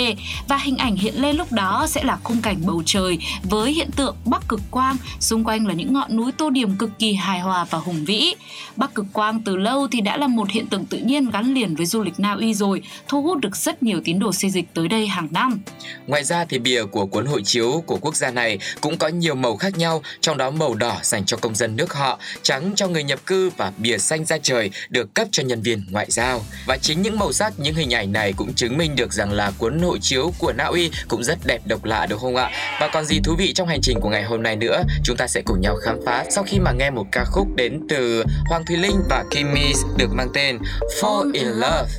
và 0.49 0.57
hình 0.57 0.77
ảnh 0.77 0.97
hiện 0.97 1.23
lên 1.23 1.37
lúc 1.37 1.53
đó 1.53 1.87
sẽ 1.89 2.05
là 2.05 2.19
khung 2.25 2.43
cảnh 2.43 2.57
bầu 2.67 2.83
trời 2.87 3.19
với 3.43 3.73
hiện 3.73 3.91
tượng 3.97 4.17
bắc 4.25 4.49
cực 4.49 4.61
quang, 4.71 4.97
xung 5.21 5.45
quanh 5.45 5.67
là 5.67 5.75
những 5.75 5.93
ngọn 5.93 6.17
núi 6.17 6.33
tô 6.33 6.51
điểm 6.51 6.77
cực 6.77 6.99
kỳ 6.99 7.15
hài 7.15 7.41
hòa 7.41 7.67
và 7.71 7.79
hùng 7.79 8.05
vĩ. 8.05 8.35
Bắc 8.77 8.95
cực 8.95 9.07
quang 9.13 9.43
từ 9.43 9.57
lâu 9.57 9.89
thì 9.89 10.01
đã 10.01 10.17
là 10.17 10.27
một 10.27 10.51
hiện 10.51 10.67
tượng 10.67 10.86
tự 10.91 10.99
nhiên 10.99 11.31
gắn 11.31 11.55
liền 11.55 11.77
với 11.77 11.87
du 11.87 12.03
lịch 12.03 12.21
Na 12.21 12.33
Uy 12.33 12.55
rồi, 12.55 12.83
thu 13.09 13.23
hút 13.23 13.39
được 13.39 13.57
rất 13.57 13.83
nhiều 13.83 14.01
tín 14.05 14.19
đồ 14.19 14.33
xây 14.33 14.51
dịch 14.51 14.65
tới 14.75 14.89
đây 14.89 15.07
hàng 15.07 15.29
năm. 15.31 15.61
Ngoài 16.07 16.25
ra 16.25 16.45
thì 16.45 16.59
bìa 16.59 16.85
của 16.85 17.07
cuốn 17.07 17.27
hộ 17.27 17.41
chiếu 17.41 17.83
của 17.87 17.97
quốc 17.97 18.17
gia 18.17 18.31
này 18.31 18.59
cũng 18.81 18.99
có 18.99 19.09
nhiều 19.09 19.35
màu 19.35 19.57
khác 19.57 19.79
nhau, 19.79 20.03
trong 20.21 20.37
đó 20.37 20.51
màu 20.51 20.75
đỏ 20.75 20.99
dành 21.03 21.25
cho 21.25 21.37
công 21.37 21.55
dân 21.55 21.77
nước 21.77 21.95
họ, 21.95 22.19
trắng 22.43 22.73
cho 22.77 22.89
người 22.89 23.03
nhập 23.03 23.19
cư 23.27 23.51
và 23.57 23.73
bìa 23.79 23.99
xanh 23.99 24.25
da 24.25 24.39
trời 24.43 24.71
được 24.89 25.15
cấp 25.15 25.29
cho 25.31 25.43
nhân 25.43 25.63
viên 25.63 25.85
ngoại 25.91 26.07
giao. 26.09 26.41
Và 26.67 26.77
chính 26.77 27.03
những 27.03 27.19
màu 27.19 27.33
sắc, 27.33 27.53
những 27.59 27.75
hình 27.75 27.95
ảnh 27.95 28.13
này 28.13 28.33
cũng 28.37 28.55
chứng 28.55 28.79
minh 28.79 28.97
được 28.97 29.13
rằng 29.13 29.33
là 29.33 29.53
cuốn 29.59 29.79
hộ 29.79 29.99
chiếu 29.99 30.33
của 30.39 30.53
Na 30.53 30.65
Uy 30.65 30.91
cũng 31.09 31.25
rất 31.25 31.39
đẹp 31.45 31.61
độc 31.67 31.85
lạ 31.85 32.07
đúng 32.11 32.19
không 32.19 32.37
ạ? 32.37 32.51
Và 32.81 32.89
còn 32.93 33.05
gì 33.05 33.21
thú 33.25 33.35
vị 33.39 33.53
trong 33.53 33.69
hành 33.69 33.81
trình 33.83 34.01
của 34.01 34.09
ngày 34.09 34.25
hôm 34.25 34.43
nay 34.43 34.57
nữa, 34.57 34.83
chúng 35.05 35.17
ta 35.17 35.27
sẽ 35.27 35.43
cùng 35.45 35.61
nhau 35.61 35.77
khám 35.85 35.99
phá 36.07 36.25
sau 36.31 36.45
khi 36.45 36.59
mà 36.59 36.73
nghe 36.73 36.91
một 36.91 37.07
ca 37.13 37.25
khúc 37.25 37.47
đến 37.57 37.81
từ 37.89 38.25
Hoàng 38.49 38.65
Thùy 38.69 38.77
Linh 38.77 38.97
và 39.11 39.25
Kimmy 39.31 39.73
được 39.97 40.09
mang 40.13 40.29
tên 40.35 40.59
fall 41.01 41.31
in 41.35 41.61
love. 41.61 41.91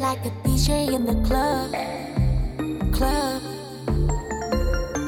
like 0.00 0.24
a 0.24 0.48
DJ 0.48 0.94
in 0.94 1.04
the 1.04 1.14
club, 1.28 1.70
club. 2.92 3.42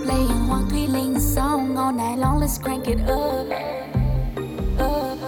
Playing 0.05 0.41
Thùy 0.71 0.87
Linh 0.87 1.21
song 1.21 1.77
all 1.77 1.93
night 1.93 2.19
long, 2.19 2.39
let's 2.39 2.59
crank 2.59 2.87
it 2.87 2.99
up, 3.07 3.47
up. 4.79 5.19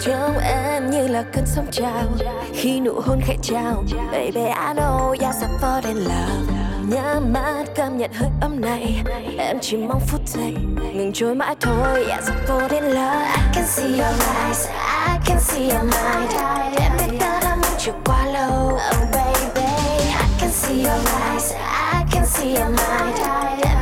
Trong 0.00 0.38
em 0.38 0.90
như 0.90 1.08
là 1.08 1.22
cơn 1.32 1.46
sóng 1.46 1.66
trào, 1.70 2.08
khi 2.52 2.80
nụ 2.80 3.00
hôn 3.00 3.20
khẽ 3.26 3.36
trao, 3.42 3.84
baby 4.12 4.40
I 4.40 4.74
know 4.74 5.14
yes 5.20 5.42
I'm 5.42 5.58
falling 5.60 5.96
in 5.96 6.04
love 6.04 6.55
nhắm 6.90 7.32
mắt 7.32 7.64
cảm 7.74 7.98
nhận 7.98 8.12
hơi 8.12 8.28
ấm 8.40 8.60
này. 8.60 9.02
Em 9.38 9.58
chỉ 9.60 9.76
mong 9.76 10.00
phút 10.06 10.20
giây 10.28 10.54
ngừng 10.94 11.12
trôi 11.12 11.34
mãi 11.34 11.56
thôi. 11.60 12.04
Yeah, 12.08 12.24
giấc 12.24 12.34
vô 12.48 12.68
đến 12.68 12.84
love. 12.84 13.26
I 13.34 13.42
can 13.54 13.66
see 13.66 13.88
your 13.88 14.14
eyes 14.44 14.68
I 15.08 15.18
can 15.26 15.40
see 15.40 15.68
your 15.68 15.82
mind. 15.82 16.32
Em 16.80 16.92
biết 16.98 17.16
ta 17.20 17.40
đã 17.42 17.56
mong 17.62 17.74
chờ 17.78 17.92
quá 18.04 18.26
lâu. 18.26 18.66
Oh 18.66 19.10
baby. 19.12 19.66
I 20.08 20.28
can 20.40 20.50
see 20.50 20.76
your 20.76 21.00
eyes 21.30 21.52
I 21.92 22.04
can 22.12 22.26
see 22.26 22.54
your 22.54 22.68
mind. 22.68 23.75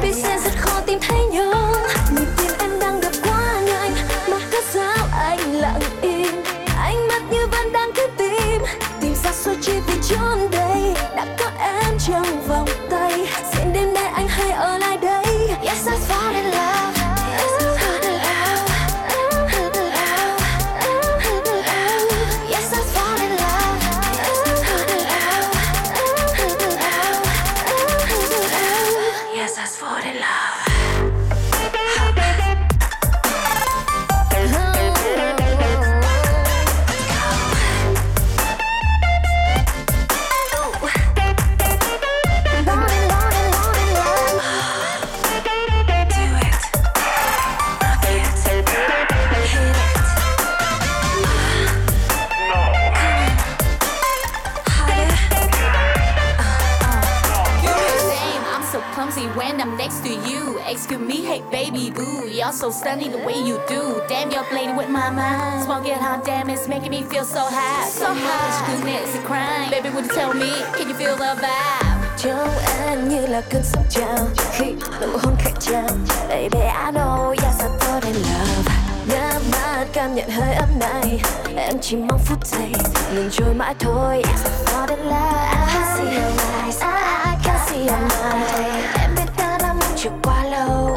Hey 61.34 61.42
baby 61.50 61.90
boo, 61.90 62.28
you're 62.28 62.52
so 62.52 62.70
stunning 62.70 63.10
the 63.10 63.18
way 63.18 63.34
you 63.34 63.60
do. 63.68 64.00
Damn, 64.08 64.30
you're 64.30 64.44
playing 64.44 64.76
with 64.76 64.88
my 64.88 65.10
mind. 65.10 65.64
Smoke 65.64 65.86
it 65.86 65.96
hot, 65.96 66.24
damn, 66.24 66.48
it's 66.48 66.68
making 66.68 66.90
me 66.90 67.02
feel 67.02 67.24
so 67.24 67.40
high. 67.40 67.88
So 67.88 68.06
high, 68.06 68.76
goodness 68.76 69.14
a 69.16 69.22
crime. 69.22 69.70
Baby, 69.70 69.90
would 69.90 70.04
you 70.06 70.14
tell 70.14 70.32
me, 70.32 70.50
can 70.76 70.88
you 70.88 70.94
feel 70.94 71.16
the 71.16 71.34
vibe? 71.42 71.94
trong 72.18 72.48
anh 72.88 73.08
như 73.08 73.26
là 73.26 73.40
cơn 73.50 73.62
sóng 73.64 73.84
trào 73.90 74.28
khi 74.52 74.72
nụ 75.00 75.06
hôn 75.22 75.36
khẽ 75.38 75.50
chạm 75.60 76.06
baby 76.28 76.58
I 76.58 76.92
know 76.92 77.30
yes 77.30 77.60
I 77.60 77.68
thought 77.80 78.04
in 78.04 78.14
love 78.14 78.72
nhắm 79.08 79.42
mắt 79.52 79.84
cảm 79.92 80.14
nhận 80.14 80.30
hơi 80.30 80.54
ấm 80.54 80.78
này 80.78 81.20
em 81.56 81.78
chỉ 81.80 81.96
mong 81.96 82.18
phút 82.18 82.46
giây 82.46 82.72
ngừng 83.14 83.30
trôi 83.32 83.54
mãi 83.54 83.74
thôi 83.78 84.22
yes 84.24 84.44
I 84.44 84.50
thought 84.66 84.90
in 84.90 84.98
love 84.98 85.48
I 85.50 85.66
can 85.74 85.96
see 85.96 86.16
your 86.16 86.40
eyes 86.62 86.80
I, 86.80 87.30
I 87.30 87.36
can 87.44 87.58
see 87.68 87.78
your 87.78 88.00
mind 88.00 88.98
em 89.00 89.14
biết 89.16 89.32
ta 89.36 89.58
đã 89.62 89.72
mong 89.72 89.96
chờ 89.96 90.10
quá 90.22 90.44
lâu 90.44 90.96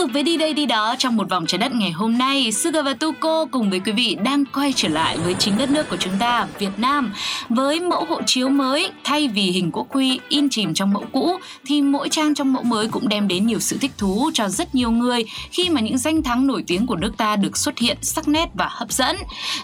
tục 0.00 0.10
với 0.12 0.22
đi 0.22 0.36
đây 0.36 0.54
đi 0.54 0.66
đó 0.66 0.94
trong 0.98 1.16
một 1.16 1.30
vòng 1.30 1.46
trái 1.46 1.58
đất 1.58 1.72
ngày 1.74 1.90
hôm 1.90 2.18
nay, 2.18 2.52
Suga 2.52 2.82
và 2.82 2.94
Tuko 2.94 3.44
cùng 3.50 3.70
với 3.70 3.80
quý 3.80 3.92
vị 3.92 4.16
đang 4.24 4.44
quay 4.44 4.72
trở 4.76 4.88
lại 4.88 5.18
với 5.18 5.34
chính 5.34 5.58
đất 5.58 5.70
nước 5.70 5.88
của 5.88 5.96
chúng 5.96 6.12
ta, 6.18 6.46
Việt 6.58 6.78
Nam. 6.78 7.12
Với 7.48 7.80
mẫu 7.80 8.04
hộ 8.04 8.22
chiếu 8.26 8.48
mới, 8.48 8.90
thay 9.04 9.28
vì 9.28 9.42
hình 9.42 9.70
quốc 9.72 9.86
quy 9.90 10.20
in 10.28 10.48
chìm 10.50 10.74
trong 10.74 10.92
mẫu 10.92 11.04
cũ, 11.12 11.38
thì 11.66 11.82
mỗi 11.82 12.08
trang 12.08 12.34
trong 12.34 12.52
mẫu 12.52 12.62
mới 12.62 12.88
cũng 12.88 13.08
đem 13.08 13.28
đến 13.28 13.46
nhiều 13.46 13.60
sự 13.60 13.78
thích 13.80 13.90
thú 13.98 14.30
cho 14.34 14.48
rất 14.48 14.74
nhiều 14.74 14.90
người 14.90 15.24
khi 15.50 15.68
mà 15.70 15.80
những 15.80 15.98
danh 15.98 16.22
thắng 16.22 16.46
nổi 16.46 16.64
tiếng 16.66 16.86
của 16.86 16.96
nước 16.96 17.16
ta 17.16 17.36
được 17.36 17.56
xuất 17.56 17.78
hiện 17.78 17.96
sắc 18.02 18.28
nét 18.28 18.48
và 18.54 18.68
hấp 18.70 18.92
dẫn. 18.92 19.16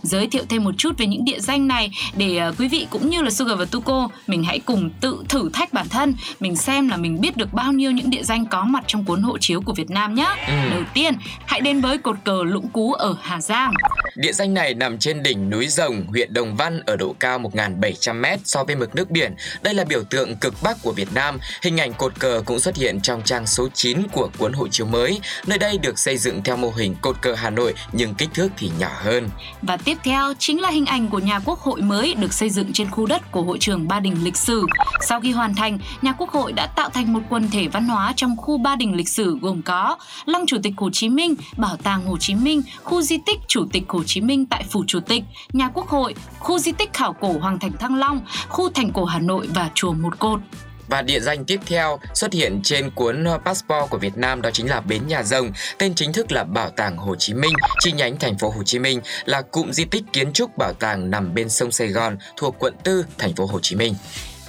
Giới 0.02 0.26
thiệu 0.26 0.42
thêm 0.48 0.64
một 0.64 0.74
chút 0.78 0.98
về 0.98 1.06
những 1.06 1.24
địa 1.24 1.40
danh 1.40 1.68
này 1.68 1.90
để 2.16 2.36
ờ, 2.36 2.54
quý 2.58 2.68
vị 2.68 2.86
cũng 2.90 3.10
như 3.10 3.22
là 3.22 3.30
Suga 3.30 3.54
và 3.54 3.64
Tuko 3.64 4.08
mình 4.26 4.44
hãy 4.44 4.58
cùng 4.58 4.90
tự 5.00 5.24
thử 5.28 5.50
thách 5.52 5.72
bản 5.72 5.88
thân, 5.88 6.14
mình 6.40 6.56
xem 6.56 6.88
là 6.88 6.96
mình 6.96 7.20
biết 7.20 7.36
được 7.36 7.52
bao 7.52 7.72
nhiêu 7.72 7.90
những 7.90 8.10
địa 8.10 8.22
danh 8.22 8.46
có 8.46 8.64
mặt 8.64 8.84
trong 8.86 9.04
cuốn 9.04 9.22
hộ 9.22 9.38
chiếu 9.38 9.60
của 9.60 9.72
Việt 9.72 9.90
Nam 9.90 10.14
nhé. 10.14 10.25
Đầu 10.70 10.82
tiên, 10.94 11.14
hãy 11.46 11.60
đến 11.60 11.80
với 11.80 11.98
cột 11.98 12.16
cờ 12.24 12.42
Lũng 12.44 12.68
Cú 12.68 12.92
ở 12.92 13.16
Hà 13.22 13.40
Giang. 13.40 13.72
Địa 14.16 14.32
danh 14.32 14.54
này 14.54 14.74
nằm 14.74 14.98
trên 14.98 15.22
đỉnh 15.22 15.50
núi 15.50 15.68
Rồng, 15.68 16.06
huyện 16.06 16.34
Đồng 16.34 16.56
Văn 16.56 16.80
ở 16.86 16.96
độ 16.96 17.14
cao 17.20 17.38
1.700m 17.38 18.38
so 18.44 18.64
với 18.64 18.76
mực 18.76 18.94
nước 18.94 19.10
biển. 19.10 19.34
Đây 19.62 19.74
là 19.74 19.84
biểu 19.84 20.02
tượng 20.04 20.36
cực 20.36 20.54
bắc 20.62 20.82
của 20.82 20.92
Việt 20.92 21.08
Nam. 21.14 21.38
Hình 21.62 21.80
ảnh 21.80 21.92
cột 21.92 22.20
cờ 22.20 22.42
cũng 22.46 22.60
xuất 22.60 22.76
hiện 22.76 23.00
trong 23.00 23.22
trang 23.22 23.46
số 23.46 23.68
9 23.74 24.08
của 24.12 24.28
cuốn 24.38 24.52
hộ 24.52 24.68
chiếu 24.68 24.86
mới. 24.86 25.20
Nơi 25.46 25.58
đây 25.58 25.78
được 25.78 25.98
xây 25.98 26.18
dựng 26.18 26.42
theo 26.42 26.56
mô 26.56 26.70
hình 26.70 26.94
cột 27.02 27.22
cờ 27.22 27.34
Hà 27.34 27.50
Nội 27.50 27.74
nhưng 27.92 28.14
kích 28.14 28.28
thước 28.34 28.48
thì 28.58 28.70
nhỏ 28.78 28.90
hơn. 28.94 29.28
Và 29.62 29.76
tiếp 29.76 29.96
theo 30.04 30.32
chính 30.38 30.60
là 30.60 30.70
hình 30.70 30.86
ảnh 30.86 31.08
của 31.08 31.18
nhà 31.18 31.40
quốc 31.44 31.58
hội 31.60 31.82
mới 31.82 32.14
được 32.14 32.32
xây 32.32 32.50
dựng 32.50 32.72
trên 32.72 32.90
khu 32.90 33.06
đất 33.06 33.30
của 33.30 33.42
hội 33.42 33.58
trường 33.60 33.88
Ba 33.88 34.00
Đình 34.00 34.24
lịch 34.24 34.36
sử. 34.36 34.66
Sau 35.00 35.20
khi 35.20 35.32
hoàn 35.32 35.54
thành, 35.54 35.78
nhà 36.02 36.12
quốc 36.12 36.30
hội 36.30 36.52
đã 36.52 36.66
tạo 36.66 36.90
thành 36.90 37.12
một 37.12 37.20
quần 37.28 37.50
thể 37.50 37.68
văn 37.68 37.88
hóa 37.88 38.12
trong 38.16 38.36
khu 38.36 38.58
Ba 38.58 38.76
Đình 38.76 38.96
lịch 38.96 39.08
sử 39.08 39.38
gồm 39.42 39.62
có 39.62 39.96
Lăng 40.24 40.46
Chủ 40.46 40.56
tịch 40.62 40.72
Hồ 40.76 40.90
Chí 40.92 41.08
Minh, 41.08 41.34
Bảo 41.56 41.76
tàng 41.76 42.06
Hồ 42.06 42.16
Chí 42.20 42.34
Minh, 42.34 42.62
khu 42.82 43.02
di 43.02 43.18
tích 43.26 43.38
Chủ 43.48 43.66
tịch 43.72 43.84
Hồ 43.88 44.02
Chí 44.06 44.20
Minh 44.20 44.46
tại 44.46 44.64
Phủ 44.70 44.84
Chủ 44.86 45.00
tịch, 45.00 45.22
nhà 45.52 45.68
quốc 45.68 45.88
hội, 45.88 46.14
khu 46.38 46.58
di 46.58 46.72
tích 46.72 46.92
khảo 46.92 47.12
cổ 47.12 47.38
Hoàng 47.40 47.58
Thành 47.58 47.72
Thăng 47.72 47.94
Long, 47.94 48.20
khu 48.48 48.70
thành 48.70 48.92
cổ 48.92 49.04
Hà 49.04 49.18
Nội 49.18 49.48
và 49.54 49.70
chùa 49.74 49.92
Một 49.92 50.18
Cột. 50.18 50.40
Và 50.88 51.02
địa 51.02 51.20
danh 51.20 51.44
tiếp 51.44 51.60
theo 51.66 51.98
xuất 52.14 52.32
hiện 52.32 52.60
trên 52.64 52.90
cuốn 52.90 53.24
passport 53.44 53.90
của 53.90 53.98
Việt 53.98 54.16
Nam 54.16 54.42
đó 54.42 54.50
chính 54.52 54.70
là 54.70 54.80
Bến 54.80 55.06
Nhà 55.06 55.22
Rồng, 55.22 55.50
tên 55.78 55.94
chính 55.94 56.12
thức 56.12 56.32
là 56.32 56.44
Bảo 56.44 56.70
tàng 56.70 56.96
Hồ 56.96 57.14
Chí 57.16 57.34
Minh, 57.34 57.52
chi 57.80 57.92
nhánh 57.92 58.18
thành 58.18 58.38
phố 58.38 58.50
Hồ 58.50 58.62
Chí 58.62 58.78
Minh 58.78 59.00
là 59.24 59.42
cụm 59.42 59.70
di 59.70 59.84
tích 59.84 60.04
kiến 60.12 60.32
trúc 60.32 60.58
bảo 60.58 60.72
tàng 60.72 61.10
nằm 61.10 61.34
bên 61.34 61.48
sông 61.48 61.72
Sài 61.72 61.88
Gòn 61.88 62.16
thuộc 62.36 62.56
quận 62.58 62.74
4, 62.84 62.94
thành 63.18 63.34
phố 63.34 63.46
Hồ 63.46 63.60
Chí 63.62 63.76
Minh. 63.76 63.94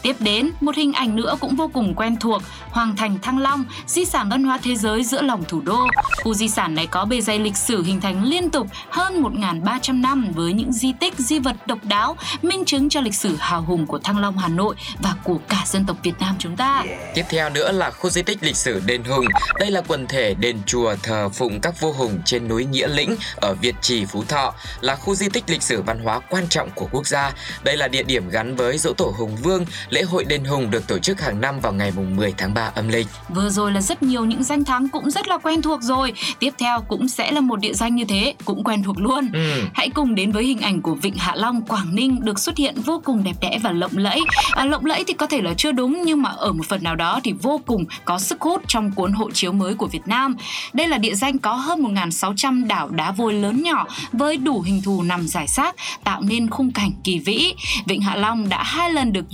Tiếp 0.08 0.16
đến, 0.20 0.52
một 0.62 0.76
hình 0.76 0.94
ảnh 0.94 1.16
nữa 1.16 1.38
cũng 1.40 1.56
vô 1.56 1.70
cùng 1.74 1.94
quen 1.96 2.16
thuộc, 2.20 2.42
Hoàng 2.70 2.96
thành 2.96 3.20
Thăng 3.22 3.38
Long, 3.38 3.66
di 3.88 4.06
sản 4.06 4.30
văn 4.30 4.44
hóa 4.44 4.60
thế 4.64 4.76
giới 4.76 5.04
giữa 5.04 5.22
lòng 5.22 5.44
thủ 5.48 5.62
đô. 5.62 5.88
Khu 6.24 6.34
di 6.34 6.50
sản 6.50 6.76
này 6.76 6.88
có 6.88 7.06
bề 7.06 7.22
dày 7.22 7.40
lịch 7.40 7.58
sử 7.58 7.84
hình 7.84 8.02
thành 8.02 8.24
liên 8.24 8.50
tục 8.50 8.68
hơn 8.90 9.24
1.300 9.24 10.02
năm 10.02 10.32
với 10.36 10.54
những 10.54 10.74
di 10.74 10.94
tích, 11.00 11.14
di 11.18 11.40
vật 11.40 11.56
độc 11.68 11.78
đáo, 11.84 12.18
minh 12.42 12.66
chứng 12.66 12.90
cho 12.90 13.02
lịch 13.02 13.16
sử 13.16 13.36
hào 13.40 13.62
hùng 13.62 13.88
của 13.88 14.00
Thăng 14.00 14.18
Long 14.18 14.38
Hà 14.38 14.48
Nội 14.48 14.76
và 15.00 15.16
của 15.24 15.38
cả 15.50 15.64
dân 15.66 15.86
tộc 15.86 15.98
Việt 16.04 16.14
Nam 16.20 16.36
chúng 16.40 16.56
ta. 16.56 16.84
Tiếp 17.14 17.26
theo 17.30 17.50
nữa 17.50 17.72
là 17.72 17.92
khu 17.92 18.10
di 18.10 18.22
tích 18.22 18.38
lịch 18.42 18.56
sử 18.56 18.82
Đền 18.86 19.04
Hùng. 19.04 19.26
Đây 19.60 19.72
là 19.72 19.82
quần 19.88 20.08
thể 20.08 20.34
đền 20.34 20.58
chùa 20.66 20.96
thờ 21.04 21.30
phụng 21.30 21.60
các 21.62 21.82
vua 21.82 21.92
hùng 21.92 22.20
trên 22.26 22.48
núi 22.48 22.66
Nghĩa 22.66 22.88
Lĩnh 22.88 23.16
ở 23.42 23.56
Việt 23.62 23.76
Trì, 23.82 24.06
Phú 24.06 24.24
Thọ, 24.28 24.54
là 24.82 24.96
khu 24.96 25.16
di 25.16 25.30
tích 25.30 25.44
lịch 25.48 25.64
sử 25.64 25.82
văn 25.82 26.00
hóa 26.04 26.20
quan 26.20 26.48
trọng 26.50 26.70
của 26.76 26.88
quốc 26.92 27.08
gia. 27.08 27.32
Đây 27.64 27.78
là 27.78 27.88
địa 27.88 28.04
điểm 28.04 28.30
gắn 28.30 28.56
với 28.56 28.78
dỗ 28.78 28.94
tổ 28.94 29.14
Hùng 29.18 29.36
Vương, 29.44 29.66
lễ 29.98 30.04
hội 30.04 30.26
Đền 30.26 30.44
Hùng 30.44 30.72
được 30.72 30.88
tổ 30.88 31.00
chức 31.00 31.22
hàng 31.22 31.42
năm 31.42 31.60
vào 31.60 31.74
ngày 31.74 31.92
mùng 31.96 32.16
10 32.16 32.34
tháng 32.38 32.54
3 32.54 32.72
âm 32.76 32.88
lịch. 32.88 33.08
Vừa 33.30 33.50
rồi 33.50 33.72
là 33.72 33.82
rất 33.82 34.04
nhiều 34.04 34.26
những 34.26 34.44
danh 34.44 34.64
thắng 34.64 34.90
cũng 34.90 35.12
rất 35.12 35.28
là 35.28 35.38
quen 35.38 35.62
thuộc 35.62 35.82
rồi. 35.82 36.14
Tiếp 36.40 36.54
theo 36.58 36.82
cũng 36.82 37.08
sẽ 37.08 37.32
là 37.32 37.42
một 37.42 37.60
địa 37.60 37.74
danh 37.74 37.96
như 37.96 38.06
thế, 38.06 38.34
cũng 38.46 38.64
quen 38.64 38.84
thuộc 38.84 39.00
luôn. 39.00 39.30
Ừ. 39.34 39.64
Hãy 39.74 39.90
cùng 39.90 40.16
đến 40.16 40.32
với 40.32 40.44
hình 40.44 40.60
ảnh 40.60 40.82
của 40.82 40.96
Vịnh 40.96 41.16
Hạ 41.18 41.34
Long, 41.36 41.62
Quảng 41.62 41.96
Ninh 41.96 42.20
được 42.22 42.40
xuất 42.40 42.58
hiện 42.58 42.76
vô 42.82 43.02
cùng 43.06 43.24
đẹp 43.24 43.34
đẽ 43.42 43.60
và 43.64 43.72
lộng 43.72 43.92
lẫy. 43.96 44.22
À, 44.52 44.66
lộng 44.66 44.86
lẫy 44.86 45.04
thì 45.08 45.14
có 45.14 45.26
thể 45.26 45.42
là 45.42 45.54
chưa 45.54 45.72
đúng 45.72 46.04
nhưng 46.06 46.22
mà 46.22 46.30
ở 46.30 46.54
một 46.54 46.66
phần 46.66 46.84
nào 46.84 46.96
đó 46.96 47.20
thì 47.24 47.34
vô 47.42 47.62
cùng 47.66 47.86
có 48.06 48.20
sức 48.20 48.42
hút 48.42 48.62
trong 48.68 48.92
cuốn 48.92 49.14
hộ 49.14 49.32
chiếu 49.32 49.52
mới 49.52 49.74
của 49.74 49.88
Việt 49.88 50.08
Nam. 50.08 50.36
Đây 50.74 50.88
là 50.88 50.98
địa 50.98 51.14
danh 51.14 51.38
có 51.38 51.54
hơn 51.54 51.84
1.600 51.84 52.68
đảo 52.68 52.90
đá 52.90 53.12
vôi 53.12 53.34
lớn 53.34 53.64
nhỏ 53.64 53.86
với 54.12 54.38
đủ 54.38 54.62
hình 54.62 54.82
thù 54.82 55.04
nằm 55.04 55.28
rải 55.28 55.48
rác 55.48 55.76
tạo 56.04 56.22
nên 56.22 56.50
khung 56.50 56.72
cảnh 56.72 56.92
kỳ 57.04 57.20
vĩ. 57.20 57.54
Vịnh 57.86 58.02
Hạ 58.02 58.16
Long 58.16 58.50
đã 58.50 58.64
hai 58.64 58.92
lần 58.94 59.14
được 59.14 59.26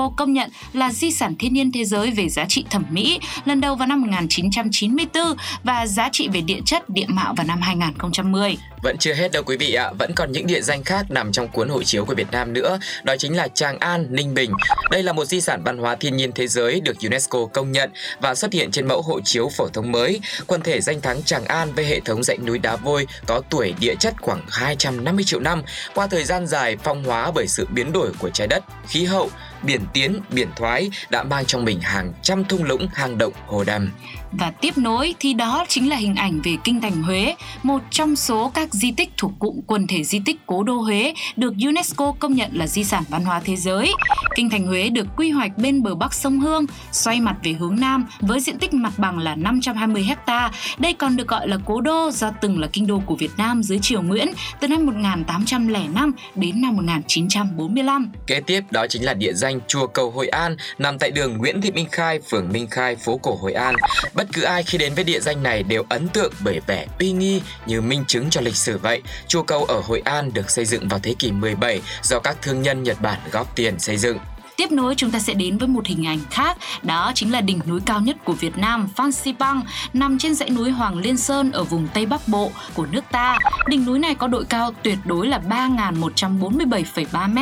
UNESCO 0.00 0.16
công 0.16 0.32
nhận 0.32 0.50
là 0.72 0.92
di 0.92 1.10
sản 1.10 1.34
thiên 1.38 1.54
nhiên 1.54 1.72
thế 1.72 1.84
giới 1.84 2.10
về 2.10 2.28
giá 2.28 2.44
trị 2.48 2.64
thẩm 2.70 2.84
mỹ, 2.90 3.20
lần 3.44 3.60
đầu 3.60 3.74
vào 3.74 3.88
năm 3.88 4.00
1994 4.00 5.22
và 5.64 5.86
giá 5.86 6.08
trị 6.12 6.28
về 6.32 6.40
địa 6.40 6.60
chất, 6.66 6.88
địa 6.88 7.06
mạo 7.08 7.34
vào 7.36 7.46
năm 7.46 7.60
2010. 7.60 8.56
Vẫn 8.82 8.96
chưa 8.98 9.14
hết 9.14 9.32
đâu 9.32 9.42
quý 9.42 9.56
vị 9.56 9.74
ạ, 9.74 9.92
vẫn 9.98 10.12
còn 10.16 10.32
những 10.32 10.46
địa 10.46 10.60
danh 10.60 10.84
khác 10.84 11.10
nằm 11.10 11.32
trong 11.32 11.48
cuốn 11.48 11.68
hộ 11.68 11.82
chiếu 11.82 12.04
của 12.04 12.14
Việt 12.14 12.30
Nam 12.30 12.52
nữa, 12.52 12.78
đó 13.02 13.16
chính 13.18 13.36
là 13.36 13.48
Tràng 13.48 13.78
An, 13.78 14.06
Ninh 14.10 14.34
Bình. 14.34 14.52
Đây 14.90 15.02
là 15.02 15.12
một 15.12 15.24
di 15.24 15.40
sản 15.40 15.62
văn 15.64 15.78
hóa 15.78 15.96
thiên 15.96 16.16
nhiên 16.16 16.32
thế 16.34 16.46
giới 16.46 16.80
được 16.80 16.96
UNESCO 17.02 17.46
công 17.46 17.72
nhận 17.72 17.90
và 18.20 18.34
xuất 18.34 18.52
hiện 18.52 18.70
trên 18.70 18.88
mẫu 18.88 19.02
hộ 19.02 19.20
chiếu 19.20 19.48
phổ 19.56 19.68
thông 19.68 19.92
mới. 19.92 20.20
Quần 20.46 20.60
thể 20.60 20.80
danh 20.80 21.00
thắng 21.00 21.22
Tràng 21.22 21.44
An 21.44 21.72
với 21.74 21.84
hệ 21.84 22.00
thống 22.00 22.22
dãy 22.22 22.38
núi 22.46 22.58
đá 22.58 22.76
vôi 22.76 23.06
có 23.26 23.42
tuổi 23.50 23.74
địa 23.80 23.94
chất 23.94 24.14
khoảng 24.20 24.42
250 24.48 25.24
triệu 25.24 25.40
năm, 25.40 25.62
qua 25.94 26.06
thời 26.06 26.24
gian 26.24 26.46
dài 26.46 26.76
phong 26.76 27.04
hóa 27.04 27.30
bởi 27.34 27.46
sự 27.48 27.66
biến 27.74 27.92
đổi 27.92 28.12
của 28.18 28.30
trái 28.30 28.46
đất, 28.46 28.64
khí 28.88 29.04
hậu, 29.04 29.30
biển 29.62 29.80
tiến, 29.92 30.20
biển 30.30 30.48
thoái 30.56 30.90
đã 31.10 31.22
mang 31.22 31.44
trong 31.44 31.64
mình 31.64 31.80
hàng 31.80 32.12
trăm 32.22 32.44
thung 32.44 32.64
lũng, 32.64 32.88
hang 32.94 33.18
động, 33.18 33.32
hồ 33.46 33.64
đầm. 33.64 33.92
Và 34.32 34.50
tiếp 34.50 34.78
nối 34.78 35.14
thì 35.20 35.34
đó 35.34 35.64
chính 35.68 35.88
là 35.88 35.96
hình 35.96 36.14
ảnh 36.14 36.40
về 36.44 36.56
Kinh 36.64 36.80
Thành 36.80 37.02
Huế, 37.02 37.34
một 37.62 37.82
trong 37.90 38.16
số 38.16 38.50
các 38.54 38.74
di 38.74 38.92
tích 38.92 39.10
thuộc 39.16 39.32
cụm 39.38 39.60
quần 39.66 39.86
thể 39.86 40.04
di 40.04 40.20
tích 40.24 40.36
Cố 40.46 40.62
đô 40.62 40.74
Huế 40.74 41.14
được 41.36 41.54
UNESCO 41.66 42.12
công 42.18 42.34
nhận 42.34 42.50
là 42.52 42.66
di 42.66 42.84
sản 42.84 43.04
văn 43.08 43.24
hóa 43.24 43.40
thế 43.44 43.56
giới. 43.56 43.92
Kinh 44.34 44.50
Thành 44.50 44.66
Huế 44.66 44.88
được 44.88 45.06
quy 45.16 45.30
hoạch 45.30 45.58
bên 45.58 45.82
bờ 45.82 45.94
bắc 45.94 46.14
sông 46.14 46.40
Hương, 46.40 46.66
xoay 46.92 47.20
mặt 47.20 47.36
về 47.42 47.52
hướng 47.52 47.76
nam 47.80 48.06
với 48.20 48.40
diện 48.40 48.58
tích 48.58 48.74
mặt 48.74 48.92
bằng 48.96 49.18
là 49.18 49.34
520 49.34 50.08
ha. 50.26 50.50
Đây 50.78 50.92
còn 50.92 51.16
được 51.16 51.28
gọi 51.28 51.48
là 51.48 51.56
Cố 51.66 51.80
đô 51.80 52.10
do 52.12 52.30
từng 52.40 52.60
là 52.60 52.68
kinh 52.72 52.86
đô 52.86 53.02
của 53.06 53.16
Việt 53.16 53.30
Nam 53.36 53.62
dưới 53.62 53.78
triều 53.82 54.02
Nguyễn 54.02 54.28
từ 54.60 54.68
năm 54.68 54.86
1805 54.86 56.12
đến 56.34 56.60
năm 56.60 56.76
1945. 56.76 58.12
Kế 58.26 58.40
tiếp 58.40 58.60
đó 58.70 58.86
chính 58.86 59.04
là 59.04 59.14
địa 59.14 59.32
danh 59.32 59.60
Chùa 59.68 59.86
Cầu 59.86 60.10
Hội 60.10 60.28
An 60.28 60.56
nằm 60.78 60.98
tại 60.98 61.10
đường 61.10 61.38
Nguyễn 61.38 61.60
Thị 61.60 61.70
Minh 61.70 61.88
Khai, 61.92 62.20
phường 62.30 62.48
Minh 62.52 62.66
Khai, 62.70 62.96
phố 62.96 63.18
cổ 63.22 63.38
Hội 63.42 63.52
An. 63.52 63.74
Bất 64.20 64.26
cứ 64.32 64.42
ai 64.42 64.62
khi 64.62 64.78
đến 64.78 64.94
với 64.94 65.04
địa 65.04 65.20
danh 65.20 65.42
này 65.42 65.62
đều 65.62 65.84
ấn 65.88 66.08
tượng 66.08 66.32
bởi 66.44 66.60
vẻ 66.66 66.86
uy 66.98 67.12
nghi 67.12 67.42
như 67.66 67.80
minh 67.80 68.04
chứng 68.08 68.30
cho 68.30 68.40
lịch 68.40 68.56
sử 68.56 68.78
vậy. 68.78 69.02
Chùa 69.28 69.42
Cầu 69.42 69.64
ở 69.64 69.80
Hội 69.80 70.02
An 70.04 70.30
được 70.34 70.50
xây 70.50 70.64
dựng 70.64 70.88
vào 70.88 71.00
thế 71.02 71.14
kỷ 71.18 71.32
17 71.32 71.80
do 72.02 72.18
các 72.18 72.36
thương 72.42 72.62
nhân 72.62 72.82
Nhật 72.82 73.00
Bản 73.00 73.20
góp 73.32 73.56
tiền 73.56 73.78
xây 73.78 73.96
dựng. 73.96 74.18
Tiếp 74.60 74.72
nối 74.72 74.94
chúng 74.94 75.10
ta 75.10 75.18
sẽ 75.18 75.34
đến 75.34 75.58
với 75.58 75.68
một 75.68 75.86
hình 75.86 76.06
ảnh 76.06 76.18
khác, 76.30 76.56
đó 76.82 77.12
chính 77.14 77.32
là 77.32 77.40
đỉnh 77.40 77.60
núi 77.66 77.80
cao 77.86 78.00
nhất 78.00 78.16
của 78.24 78.32
Việt 78.32 78.58
Nam, 78.58 78.88
Phan 78.96 79.12
Xipang, 79.12 79.62
nằm 79.92 80.18
trên 80.18 80.34
dãy 80.34 80.50
núi 80.50 80.70
Hoàng 80.70 80.98
Liên 80.98 81.16
Sơn 81.16 81.52
ở 81.52 81.64
vùng 81.64 81.88
Tây 81.94 82.06
Bắc 82.06 82.28
Bộ 82.28 82.50
của 82.74 82.86
nước 82.86 83.04
ta. 83.12 83.38
Đỉnh 83.68 83.84
núi 83.84 83.98
này 83.98 84.14
có 84.14 84.26
độ 84.28 84.42
cao 84.48 84.74
tuyệt 84.82 84.98
đối 85.04 85.26
là 85.26 85.40
3.147,3 85.48 87.28
m. 87.34 87.38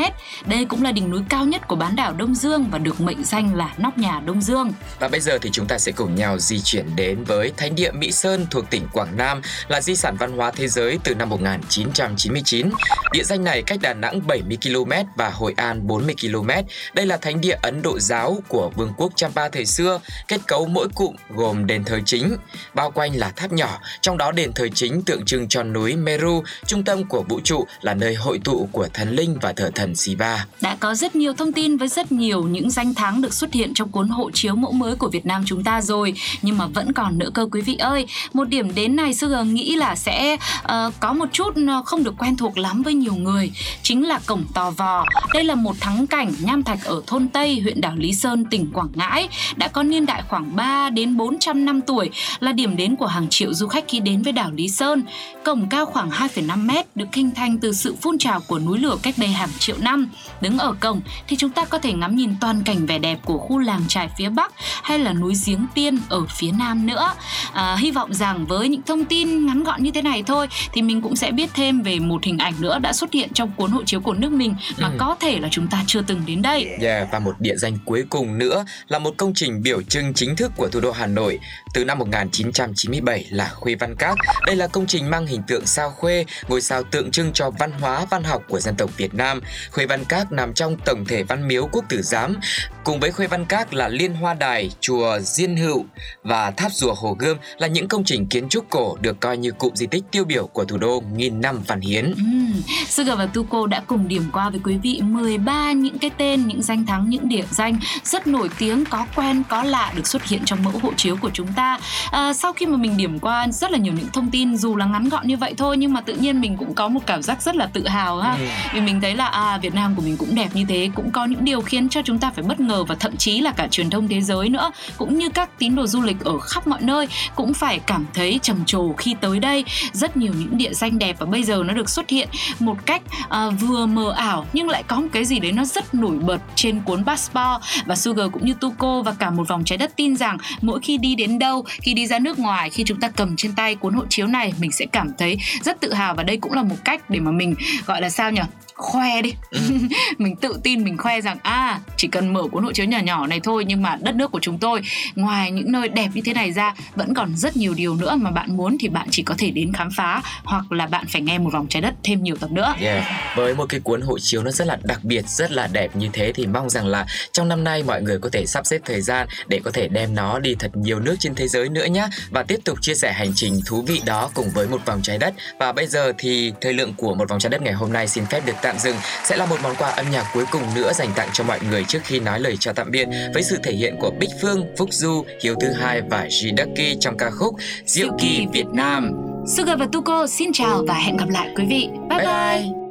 Đây 0.47 0.65
cũng 0.65 0.83
là 0.83 0.93
đỉnh 0.93 1.11
núi 1.11 1.21
cao 1.29 1.45
nhất 1.45 1.69
của 1.69 1.77
bán 1.77 1.97
đảo 1.97 2.13
Đông 2.13 2.35
Dương 2.35 2.67
và 2.71 2.79
được 2.79 3.01
mệnh 3.01 3.25
danh 3.25 3.55
là 3.55 3.75
nóc 3.79 3.99
nhà 3.99 4.21
Đông 4.21 4.43
Dương. 4.43 4.73
Và 4.99 5.09
bây 5.09 5.21
giờ 5.21 5.39
thì 5.43 5.51
chúng 5.53 5.67
ta 5.67 5.79
sẽ 5.79 5.93
cùng 5.93 6.15
nhau 6.15 6.39
di 6.39 6.61
chuyển 6.61 6.97
đến 6.97 7.25
với 7.25 7.53
Thánh 7.57 7.75
địa 7.75 7.91
Mỹ 7.93 8.13
Sơn 8.13 8.47
thuộc 8.51 8.71
tỉnh 8.71 8.87
Quảng 8.93 9.17
Nam 9.17 9.41
là 9.69 9.81
di 9.81 9.97
sản 9.97 10.17
văn 10.17 10.37
hóa 10.37 10.51
thế 10.51 10.69
giới 10.69 10.99
từ 11.05 11.15
năm 11.15 11.29
1999. 11.29 12.71
Địa 13.13 13.25
danh 13.25 13.45
này 13.45 13.63
cách 13.63 13.79
Đà 13.83 13.95
Nẵng 13.95 14.27
70 14.27 14.59
km 14.63 14.93
và 15.17 15.31
Hội 15.31 15.55
An 15.57 15.87
40 15.87 16.15
km. 16.21 16.51
Đây 16.95 17.08
là 17.09 17.17
thánh 17.17 17.41
địa 17.41 17.57
Ấn 17.63 17.83
Độ 17.83 17.99
giáo 17.99 18.43
của 18.49 18.71
Vương 18.77 18.93
quốc 18.97 19.13
Champa 19.17 19.49
thời 19.49 19.67
xưa, 19.67 20.01
kết 20.29 20.41
cấu 20.47 20.67
mỗi 20.67 20.89
cụm 20.95 21.15
gồm 21.31 21.67
đền 21.67 21.85
thờ 21.85 22.01
chính, 22.07 22.37
bao 22.75 22.91
quanh 22.91 23.17
là 23.17 23.33
tháp 23.37 23.53
nhỏ, 23.53 23.79
trong 24.01 24.19
đó 24.19 24.33
đền 24.33 24.53
thờ 24.53 24.69
chính 24.75 25.03
tượng 25.03 25.25
trưng 25.25 25.49
cho 25.49 25.63
núi 25.63 25.97
Meru, 25.97 26.43
trung 26.67 26.85
tâm 26.85 27.05
của 27.05 27.25
vũ 27.29 27.41
trụ 27.45 27.67
là 27.81 27.95
nơi 27.95 28.15
hội 28.15 28.41
tụ 28.45 28.69
của 28.73 28.89
thần 28.95 29.11
linh 29.11 29.39
và 29.43 29.53
thờ 29.53 29.71
thần 29.75 29.97
Shiva. 29.97 30.47
Đã 30.61 30.77
có 30.81 30.95
rất 30.95 31.17
nhiều 31.17 31.33
thông 31.33 31.53
tin 31.53 31.77
với 31.77 31.89
rất 31.89 32.13
nhiều 32.13 32.43
những 32.43 32.71
danh 32.71 32.95
thắng 32.95 33.23
được 33.23 33.35
xuất 33.35 33.53
hiện 33.53 33.75
trong 33.75 33.89
cuốn 33.89 34.09
hộ 34.09 34.31
chiếu 34.35 34.55
mẫu 34.55 34.73
mới 34.73 34.97
của 34.97 35.09
Việt 35.09 35.27
Nam 35.27 35.43
chúng 35.47 35.65
ta 35.65 35.81
rồi, 35.81 36.15
nhưng 36.43 36.59
mà 36.59 36.67
vẫn 36.67 36.93
còn 36.93 37.19
nữa 37.19 37.31
cơ 37.35 37.47
quý 37.53 37.61
vị 37.61 37.77
ơi. 37.77 38.07
Một 38.33 38.49
điểm 38.49 38.75
đến 38.75 38.97
này 38.97 39.15
Sugar 39.15 39.47
nghĩ 39.47 39.77
là 39.77 39.97
sẽ 39.97 40.35
uh, 40.35 40.69
có 41.01 41.13
một 41.13 41.29
chút 41.33 41.55
ờ, 41.69 41.83
không 41.85 42.05
được 42.05 42.15
quen 42.19 42.37
thuộc 42.37 42.59
lắm 42.59 42.83
với 42.83 42.95
nhiều 42.95 43.15
người, 43.15 43.53
chính 43.83 44.09
là 44.09 44.21
cổng 44.27 44.45
Tò 44.55 44.71
Vò. 44.71 45.05
Đây 45.35 45.45
là 45.45 45.55
một 45.55 45.77
thắng 45.81 46.07
cảnh 46.07 46.33
nham 46.41 46.63
thạch 46.63 46.85
ở 46.85 46.98
thôn 47.07 47.29
Tây, 47.29 47.61
huyện 47.61 47.81
đảo 47.81 47.93
Lý 47.97 48.13
Sơn, 48.13 48.45
tỉnh 48.45 48.71
Quảng 48.73 48.89
Ngãi 48.95 49.29
đã 49.57 49.69
có 49.69 49.83
niên 49.83 50.07
đại 50.07 50.23
khoảng 50.29 50.57
3 50.57 50.91
đến 50.91 51.17
400 51.17 51.65
năm 51.65 51.81
tuổi, 51.81 52.11
là 52.41 52.53
điểm 52.53 52.77
đến 52.77 52.97
của 52.97 53.07
hàng 53.07 53.27
triệu 53.29 53.55
du 53.55 53.67
khách 53.67 53.85
khi 53.89 54.01
đến 54.01 54.23
với 54.23 54.33
đảo 54.33 54.51
Lý 54.53 54.69
Sơn. 54.69 55.03
Cổng 55.45 55.69
cao 55.71 55.87
khoảng 55.87 56.11
2,5 56.11 56.67
mét 56.67 56.97
được 56.97 57.15
hình 57.15 57.31
thành 57.31 57.59
từ 57.59 57.73
sự 57.73 57.95
phun 58.01 58.19
trào 58.19 58.41
của 58.41 58.59
núi 58.59 58.79
lửa 58.79 58.97
cách 59.03 59.15
đây 59.19 59.29
hàng 59.29 59.49
triệu 59.59 59.77
năm. 59.79 60.09
Đứng 60.41 60.59
ở 60.59 60.75
cổng 60.81 61.01
thì 61.29 61.37
chúng 61.37 61.51
ta 61.51 61.65
có 61.65 61.79
thể 61.79 61.93
ngắm 61.93 62.17
nhìn 62.17 62.35
toàn 62.41 62.63
cảnh 62.65 62.87
vẻ 62.87 62.99
đẹp 62.99 63.19
của 63.25 63.39
khu 63.39 63.59
làng 63.59 63.83
trài 63.89 64.09
phía 64.19 64.29
Bắc 64.29 64.53
hay 64.83 64.99
là 64.99 65.13
núi 65.13 65.35
Giếng 65.47 65.67
Tiên 65.75 65.99
ở 66.09 66.27
phía 66.27 66.51
Nam 66.53 66.87
nữa. 66.87 67.13
À, 67.53 67.77
hy 67.79 67.91
vọng 67.91 68.15
rằng 68.15 68.47
với 68.47 68.69
những 68.69 68.83
thông 68.83 69.05
tin 69.05 69.47
ngắn 69.47 69.65
gọn 69.65 69.83
như 69.83 69.91
thế 69.91 70.03
này 70.03 70.23
thôi 70.23 70.49
thì 70.73 70.83
mình 70.83 71.03
cũng 71.03 71.17
sẽ 71.17 71.31
biết 71.31 71.51
thêm 71.55 71.83
về 71.83 71.99
một 71.99 72.25
hình 72.25 72.39
ảnh 72.39 72.55
nữa 72.61 72.79
đã 72.79 72.93
xuất 72.93 73.13
hiện 73.13 73.29
trong 73.35 73.51
cuốn 73.57 73.71
hộ 73.71 73.83
chiếu 73.85 74.01
của 74.01 74.15
nước 74.15 74.33
mình 74.33 74.55
mà 74.79 74.89
ừ. 74.89 74.95
có 74.99 75.17
thể 75.21 75.41
là 75.41 75.49
chúng 75.51 75.67
ta 75.67 75.85
chưa 75.87 76.03
từng 76.03 76.23
đến 76.27 76.43
đây. 76.43 76.78
Yeah, 76.81 77.09
và 77.13 77.19
một 77.19 77.35
địa 77.41 77.57
danh 77.57 77.79
cuối 77.85 78.05
cùng 78.11 78.39
nữa 78.39 78.65
là 78.89 78.99
một 78.99 79.15
công 79.17 79.35
trình 79.35 79.63
biểu 79.63 79.83
trưng 79.83 80.15
chính 80.15 80.37
thức 80.37 80.53
của 80.57 80.69
thủ 80.69 80.81
đô 80.81 80.91
Hà 80.91 81.07
Nội 81.07 81.39
từ 81.75 81.85
năm 81.85 81.99
1997 81.99 83.27
là 83.31 83.49
Khuê 83.49 83.75
Văn 83.75 83.97
Các. 83.97 84.17
Đây 84.47 84.57
là 84.57 84.67
công 84.67 84.87
trình 84.87 85.11
mang 85.11 85.27
hình 85.27 85.43
tượng 85.49 85.67
sao 85.67 85.91
khuê, 85.91 86.25
ngôi 86.49 86.61
sao 86.61 86.83
tượng 86.83 87.11
trưng 87.11 87.33
cho 87.33 87.51
văn 87.51 87.73
hóa 87.73 88.07
văn 88.11 88.25
học 88.25 88.43
của 88.49 88.61
dân 88.61 88.75
tộc 88.77 88.97
Việt 88.97 89.15
Nam. 89.15 89.41
Khuê 89.73 89.87
Văn 89.87 90.05
Các 90.05 90.33
nằm 90.33 90.53
trong 90.55 90.77
tổng 90.85 91.05
thể 91.05 91.23
văn 91.23 91.49
miếu 91.49 91.69
quốc 91.73 91.85
tử 91.89 92.03
giám. 92.03 92.37
Cùng 92.85 93.01
với 93.01 93.13
Khuê 93.13 93.27
Văn 93.27 93.45
Các 93.45 93.75
là 93.75 93.89
Liên 93.89 94.15
Hoa 94.15 94.35
Đài, 94.35 94.71
chùa 94.81 95.19
Diên 95.21 95.57
Hữu 95.57 95.85
và 96.23 96.51
tháp 96.51 96.73
rùa 96.73 96.95
Hồ 96.95 97.17
Gươm 97.19 97.37
là 97.59 97.67
những 97.67 97.89
công 97.89 98.05
trình 98.05 98.27
kiến 98.27 98.49
trúc 98.49 98.71
cổ 98.71 98.97
được 99.01 99.21
coi 99.21 99.37
như 99.37 99.53
cụm 99.53 99.75
di 99.75 99.87
tích 99.87 100.05
tiêu 100.11 100.25
biểu 100.25 100.47
của 100.47 100.65
thủ 100.65 100.79
đô 100.79 101.03
nghìn 101.15 101.41
năm 101.41 101.63
Văn 101.67 101.81
Hiến. 101.81 102.05
Ừ, 102.05 102.61
Sugar 102.89 103.19
và 103.19 103.27
Tuko 103.27 103.67
đã 103.67 103.83
cùng 103.87 104.09
điểm 104.09 104.31
qua 104.33 104.51
với 104.51 104.61
quý 104.65 104.79
vị 104.83 105.01
13 105.05 105.73
những 105.73 105.99
cái 105.99 106.11
tên, 106.19 106.47
những 106.47 106.63
danh 106.69 106.87
thắng, 106.87 107.11
những 107.11 107.29
địa 107.29 107.45
danh 107.51 107.79
rất 108.05 108.27
nổi 108.27 108.51
tiếng, 108.59 108.85
có 108.85 109.07
quen, 109.15 109.43
có 109.49 109.63
lạ 109.63 109.93
được 109.97 110.07
xuất 110.07 110.25
hiện 110.25 110.43
trong 110.45 110.63
mẫu 110.65 110.73
hộ 110.83 110.93
chiếu 110.97 111.17
của 111.17 111.31
chúng 111.31 111.53
ta. 111.53 111.79
À, 112.11 112.33
sau 112.33 112.53
khi 112.53 112.67
mà 112.67 112.77
mình 112.77 112.97
điểm 112.97 113.19
qua 113.19 113.47
rất 113.53 113.71
là 113.71 113.79
nhiều 113.79 113.93
những 113.93 114.09
thông 114.13 114.31
tin 114.31 114.57
dù 114.57 114.77
là 114.77 114.87
ngắn 114.87 115.09
gọn 115.09 115.27
như 115.27 115.37
vậy 115.37 115.55
thôi 115.57 115.77
nhưng 115.77 115.93
mà 115.93 116.01
tự 116.01 116.15
nhiên 116.15 116.41
mình 116.41 116.57
cũng 116.57 116.75
có 116.75 116.89
một 116.89 117.01
cảm 117.07 117.23
giác 117.23 117.43
rất 117.43 117.57
là 117.57 117.67
tự 117.67 117.87
hào 117.87 118.19
ha. 118.19 118.33
Ừ. 118.33 118.45
Vì 118.75 118.81
mình 118.81 119.01
thấy 119.01 119.15
là 119.15 119.27
à 119.27 119.59
Việt 119.59 119.75
Nam 119.75 119.95
của 119.95 120.03
mình 120.03 120.17
cũng 120.17 120.35
đẹp 120.35 120.49
như 120.55 120.65
thế, 120.69 120.91
cũng 120.95 121.11
có 121.11 121.25
những 121.25 121.45
điều 121.45 121.61
khiến 121.61 121.89
cho 121.89 122.03
chúng 122.05 122.19
ta 122.19 122.31
phải 122.31 122.45
bất 122.45 122.61
ngờ 122.61 122.85
và 122.85 122.95
thậm 122.95 123.17
chí 123.17 123.41
là 123.41 123.53
cả 123.53 123.69
truyền 123.71 123.91
thông 123.91 124.09
thế 124.09 124.21
giới 124.21 124.49
nữa 124.49 124.71
cũng 124.97 125.19
như 125.19 125.29
các 125.29 125.59
tín 125.59 125.75
đồ 125.75 125.87
du 125.87 126.03
lịch 126.03 126.21
ở 126.25 126.39
khắp 126.39 126.67
mọi 126.67 126.81
nơi 126.83 127.09
cũng 127.35 127.55
phải 127.55 127.79
cảm 127.79 128.07
thấy 128.15 128.41
trầm 128.43 128.65
trồ 128.67 128.93
khi 128.93 129.15
tới 129.21 129.39
đây. 129.39 129.65
Rất 129.93 130.17
nhiều 130.17 130.33
những 130.39 130.59
địa 130.59 130.75
danh 130.75 130.99
đẹp 130.99 131.17
và 131.19 131.27
bây 131.27 131.43
giờ 131.43 131.63
nó 131.67 131.75
được 131.75 131.91
xuất 131.91 132.09
hiện 132.09 132.29
một 132.59 132.77
cách 132.87 133.03
uh, 133.25 133.61
vừa 133.61 133.87
mờ 133.87 134.13
ảo 134.17 134.47
nhưng 134.53 134.69
lại 134.69 134.83
có 134.83 135.01
một 135.01 135.09
cái 135.13 135.25
gì 135.25 135.39
đấy 135.39 135.53
nó 135.53 135.65
rất 135.65 135.95
nổi 135.95 136.19
bật 136.19 136.41
trên 136.59 136.81
cuốn 136.81 137.05
passport 137.05 137.63
và 137.87 137.97
Sugar 137.97 138.27
cũng 138.33 138.47
như 138.47 138.55
Tuko 138.55 139.03
và 139.03 139.15
cả 139.19 139.31
một 139.31 139.49
vòng 139.49 139.65
trái 139.65 139.79
đất 139.79 139.97
tin 139.97 140.17
rằng 140.17 140.39
mỗi 140.61 140.81
khi 140.83 140.99
đi 140.99 141.15
đến 141.15 141.39
đâu, 141.39 141.65
khi 141.69 141.95
đi 141.95 142.07
ra 142.07 142.19
nước 142.19 142.39
ngoài, 142.39 142.71
khi 142.71 142.85
chúng 142.87 143.01
ta 143.01 143.09
cầm 143.09 143.37
trên 143.37 143.55
tay 143.55 143.75
cuốn 143.75 143.95
hộ 143.95 144.05
chiếu 144.09 144.27
này 144.27 144.53
mình 144.61 144.73
sẽ 144.73 144.87
cảm 144.87 145.11
thấy 145.19 145.39
rất 145.65 145.81
tự 145.81 145.93
hào 145.93 146.15
và 146.15 146.23
đây 146.23 146.37
cũng 146.37 146.53
là 146.53 146.63
một 146.63 146.77
cách 146.85 147.11
để 147.11 147.21
mà 147.21 147.31
mình 147.31 147.55
gọi 147.87 148.01
là 148.01 148.11
sao 148.11 148.31
nhỉ? 148.31 148.43
khoe 148.79 149.23
đi 149.23 149.33
ừ. 149.51 149.61
mình 150.19 150.37
tự 150.37 150.61
tin 150.63 150.85
mình 150.85 150.97
khoe 150.97 151.21
rằng 151.21 151.39
à 151.43 151.81
chỉ 151.97 152.09
cần 152.09 152.33
mở 152.33 152.43
cuốn 152.53 152.65
hộ 152.65 152.73
chiếu 152.73 152.87
nhỏ 152.87 152.99
nhỏ 152.99 153.27
này 153.27 153.41
thôi 153.41 153.65
nhưng 153.67 153.83
mà 153.83 153.97
đất 154.01 154.15
nước 154.15 154.31
của 154.31 154.39
chúng 154.43 154.59
tôi 154.59 154.81
ngoài 155.15 155.51
những 155.51 155.73
nơi 155.73 155.89
đẹp 155.89 156.09
như 156.15 156.23
thế 156.25 156.35
này 156.35 156.53
ra 156.53 156.75
vẫn 156.95 157.15
còn 157.15 157.37
rất 157.37 157.57
nhiều 157.57 157.75
điều 157.75 157.95
nữa 157.95 158.17
mà 158.17 158.31
bạn 158.31 158.57
muốn 158.57 158.77
thì 158.81 158.89
bạn 158.89 159.09
chỉ 159.11 159.23
có 159.23 159.35
thể 159.39 159.51
đến 159.51 159.73
khám 159.73 159.89
phá 159.97 160.23
hoặc 160.45 160.73
là 160.73 160.87
bạn 160.87 161.07
phải 161.09 161.23
nghe 161.23 161.39
một 161.39 161.51
vòng 161.53 161.67
trái 161.69 161.83
đất 161.83 161.95
thêm 162.05 162.23
nhiều 162.23 162.37
tập 162.37 162.51
nữa 162.51 162.75
yeah. 162.81 163.05
với 163.37 163.55
một 163.55 163.67
cái 163.69 163.81
cuốn 163.81 164.01
hộ 164.01 164.19
chiếu 164.19 164.43
nó 164.43 164.51
rất 164.51 164.67
là 164.67 164.79
đặc 164.83 165.05
biệt 165.05 165.29
rất 165.29 165.51
là 165.51 165.69
đẹp 165.73 165.97
như 165.97 166.09
thế 166.13 166.33
thì 166.35 166.47
mong 166.53 166.71
rằng 166.71 166.87
là 166.87 167.07
trong 167.33 167.49
năm 167.49 167.65
nay 167.65 167.83
mọi 167.83 168.03
người 168.03 168.19
có 168.19 168.29
thể 168.33 168.47
sắp 168.47 168.67
xếp 168.67 168.81
thời 168.85 169.01
gian 169.01 169.27
để 169.47 169.61
có 169.65 169.71
thể 169.71 169.89
đem 169.89 170.15
nó 170.15 170.39
đi 170.39 170.55
thật 170.59 170.71
nhiều 170.77 171.01
nước 171.01 171.17
trên 171.19 171.35
thế 171.35 171.49
giới 171.49 171.69
nữa 171.69 171.85
nhé 171.85 172.09
và 172.31 172.43
tiếp 172.43 172.61
tục 172.65 172.79
chia 172.83 172.95
sẻ 172.95 173.13
hành 173.13 173.33
trình 173.35 173.61
thú 173.67 173.83
vị 173.83 174.01
đó 174.07 174.31
cùng 174.35 174.51
với 174.51 174.69
một 174.69 174.87
vòng 174.87 175.01
trái 175.03 175.19
đất 175.19 175.35
và 175.59 175.73
bây 175.73 175.87
giờ 175.87 176.13
thì 176.19 176.53
thời 176.61 176.73
lượng 176.73 176.95
của 176.97 177.15
một 177.15 177.29
vòng 177.29 177.39
trái 177.39 177.51
đất 177.51 177.63
ngày 177.63 177.75
hôm 177.75 177.93
nay 177.93 178.09
xin 178.09 178.27
phép 178.27 178.47
được 178.47 178.57
tạm 178.63 178.79
dừng 178.79 178.97
sẽ 179.25 179.37
là 179.37 179.47
một 179.47 179.57
món 179.63 179.75
quà 179.77 179.91
âm 179.91 180.11
nhạc 180.11 180.27
cuối 180.35 180.45
cùng 180.53 180.63
nữa 180.75 180.93
dành 180.95 181.13
tặng 181.15 181.29
cho 181.33 181.45
mọi 181.45 181.59
người 181.71 181.85
trước 181.85 182.01
khi 182.05 182.21
nói 182.21 182.41
lời 182.41 182.57
chào 182.61 182.75
tạm 182.75 182.91
biệt 182.91 183.09
với 183.35 183.43
sự 183.43 183.59
thể 183.63 183.73
hiện 183.73 183.97
của 184.01 184.11
Bích 184.11 184.31
Phương, 184.43 184.67
Phúc 184.79 184.89
Du, 184.93 185.25
Hiếu 185.43 185.55
Thứ 185.61 185.73
Hai 185.73 186.01
và 186.11 186.25
G 186.25 186.47
Ducky 186.59 186.97
trong 187.01 187.17
ca 187.17 187.31
khúc 187.31 187.55
Diệu 187.85 188.09
Kỳ 188.19 188.47
Việt 188.53 188.67
Nam. 188.73 189.11
Sugar 189.47 189.79
và 189.79 189.87
Tuko 189.93 190.27
xin 190.27 190.53
chào 190.53 190.85
và 190.89 190.95
hẹn 190.95 191.17
gặp 191.17 191.29
lại 191.29 191.49
quý 191.57 191.65
vị. 191.69 191.89
Bye 192.11 192.19
bye. 192.19 192.27
bye. 192.27 192.63
bye. 192.63 192.88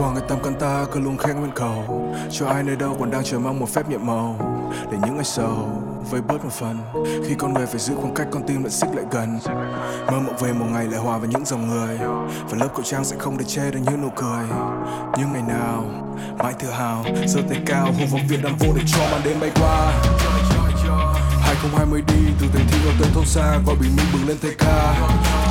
Qua 0.00 0.12
người 0.12 0.22
tâm 0.28 0.42
can 0.42 0.54
ta, 0.60 0.84
cứ 0.92 1.00
luôn 1.00 1.16
khen 1.16 1.40
nguyên 1.40 1.52
cầu. 1.54 2.06
Cho 2.30 2.46
ai 2.46 2.62
nơi 2.62 2.76
đâu 2.76 2.96
còn 3.00 3.10
đang 3.10 3.24
chờ 3.24 3.38
mong 3.38 3.60
một 3.60 3.68
phép 3.68 3.88
nhiệm 3.88 4.06
màu, 4.06 4.36
để 4.92 4.98
những 5.04 5.14
ngày 5.14 5.24
sầu 5.24 5.68
với 6.10 6.20
bớt 6.20 6.44
một 6.44 6.52
phần. 6.52 6.78
Khi 7.28 7.34
con 7.34 7.54
người 7.54 7.66
phải 7.66 7.78
giữ 7.78 7.94
khoảng 7.94 8.14
cách, 8.14 8.26
con 8.30 8.42
tim 8.46 8.62
lại 8.62 8.70
xích 8.70 8.90
lại 8.94 9.04
gần. 9.10 9.38
Mơ 10.06 10.20
mộng 10.20 10.36
về 10.40 10.52
một 10.52 10.66
ngày 10.72 10.84
lại 10.86 11.00
hòa 11.00 11.18
với 11.18 11.28
những 11.28 11.44
dòng 11.44 11.68
người, 11.68 11.98
và 12.48 12.58
lớp 12.60 12.68
khẩu 12.74 12.82
trang 12.82 13.04
sẽ 13.04 13.16
không 13.18 13.38
để 13.38 13.44
che 13.44 13.70
được 13.70 13.80
những 13.84 14.02
nụ 14.02 14.08
cười. 14.16 14.44
Nhưng 15.18 15.32
ngày 15.32 15.42
nào, 15.48 15.84
mãi 16.38 16.52
tự 16.58 16.70
hào, 16.70 17.04
giơ 17.26 17.40
tay 17.50 17.62
cao 17.66 17.84
hô 17.84 18.06
vọng 18.10 18.20
việt 18.28 18.40
nam 18.42 18.52
vô 18.58 18.68
để 18.76 18.82
cho 18.86 18.98
màn 19.10 19.20
đêm 19.24 19.40
bay 19.40 19.50
qua. 19.60 19.92
2020 21.40 22.02
đi 22.06 22.32
từ 22.40 22.46
thành 22.52 22.66
thị 22.70 22.78
vào 22.84 22.94
tới 23.00 23.10
thôn 23.14 23.24
xa 23.24 23.58
gọi 23.66 23.76
bình 23.80 23.96
minh 23.96 24.06
bừng 24.12 24.28
lên 24.28 24.36
thay 24.42 24.52
ca 24.58 24.94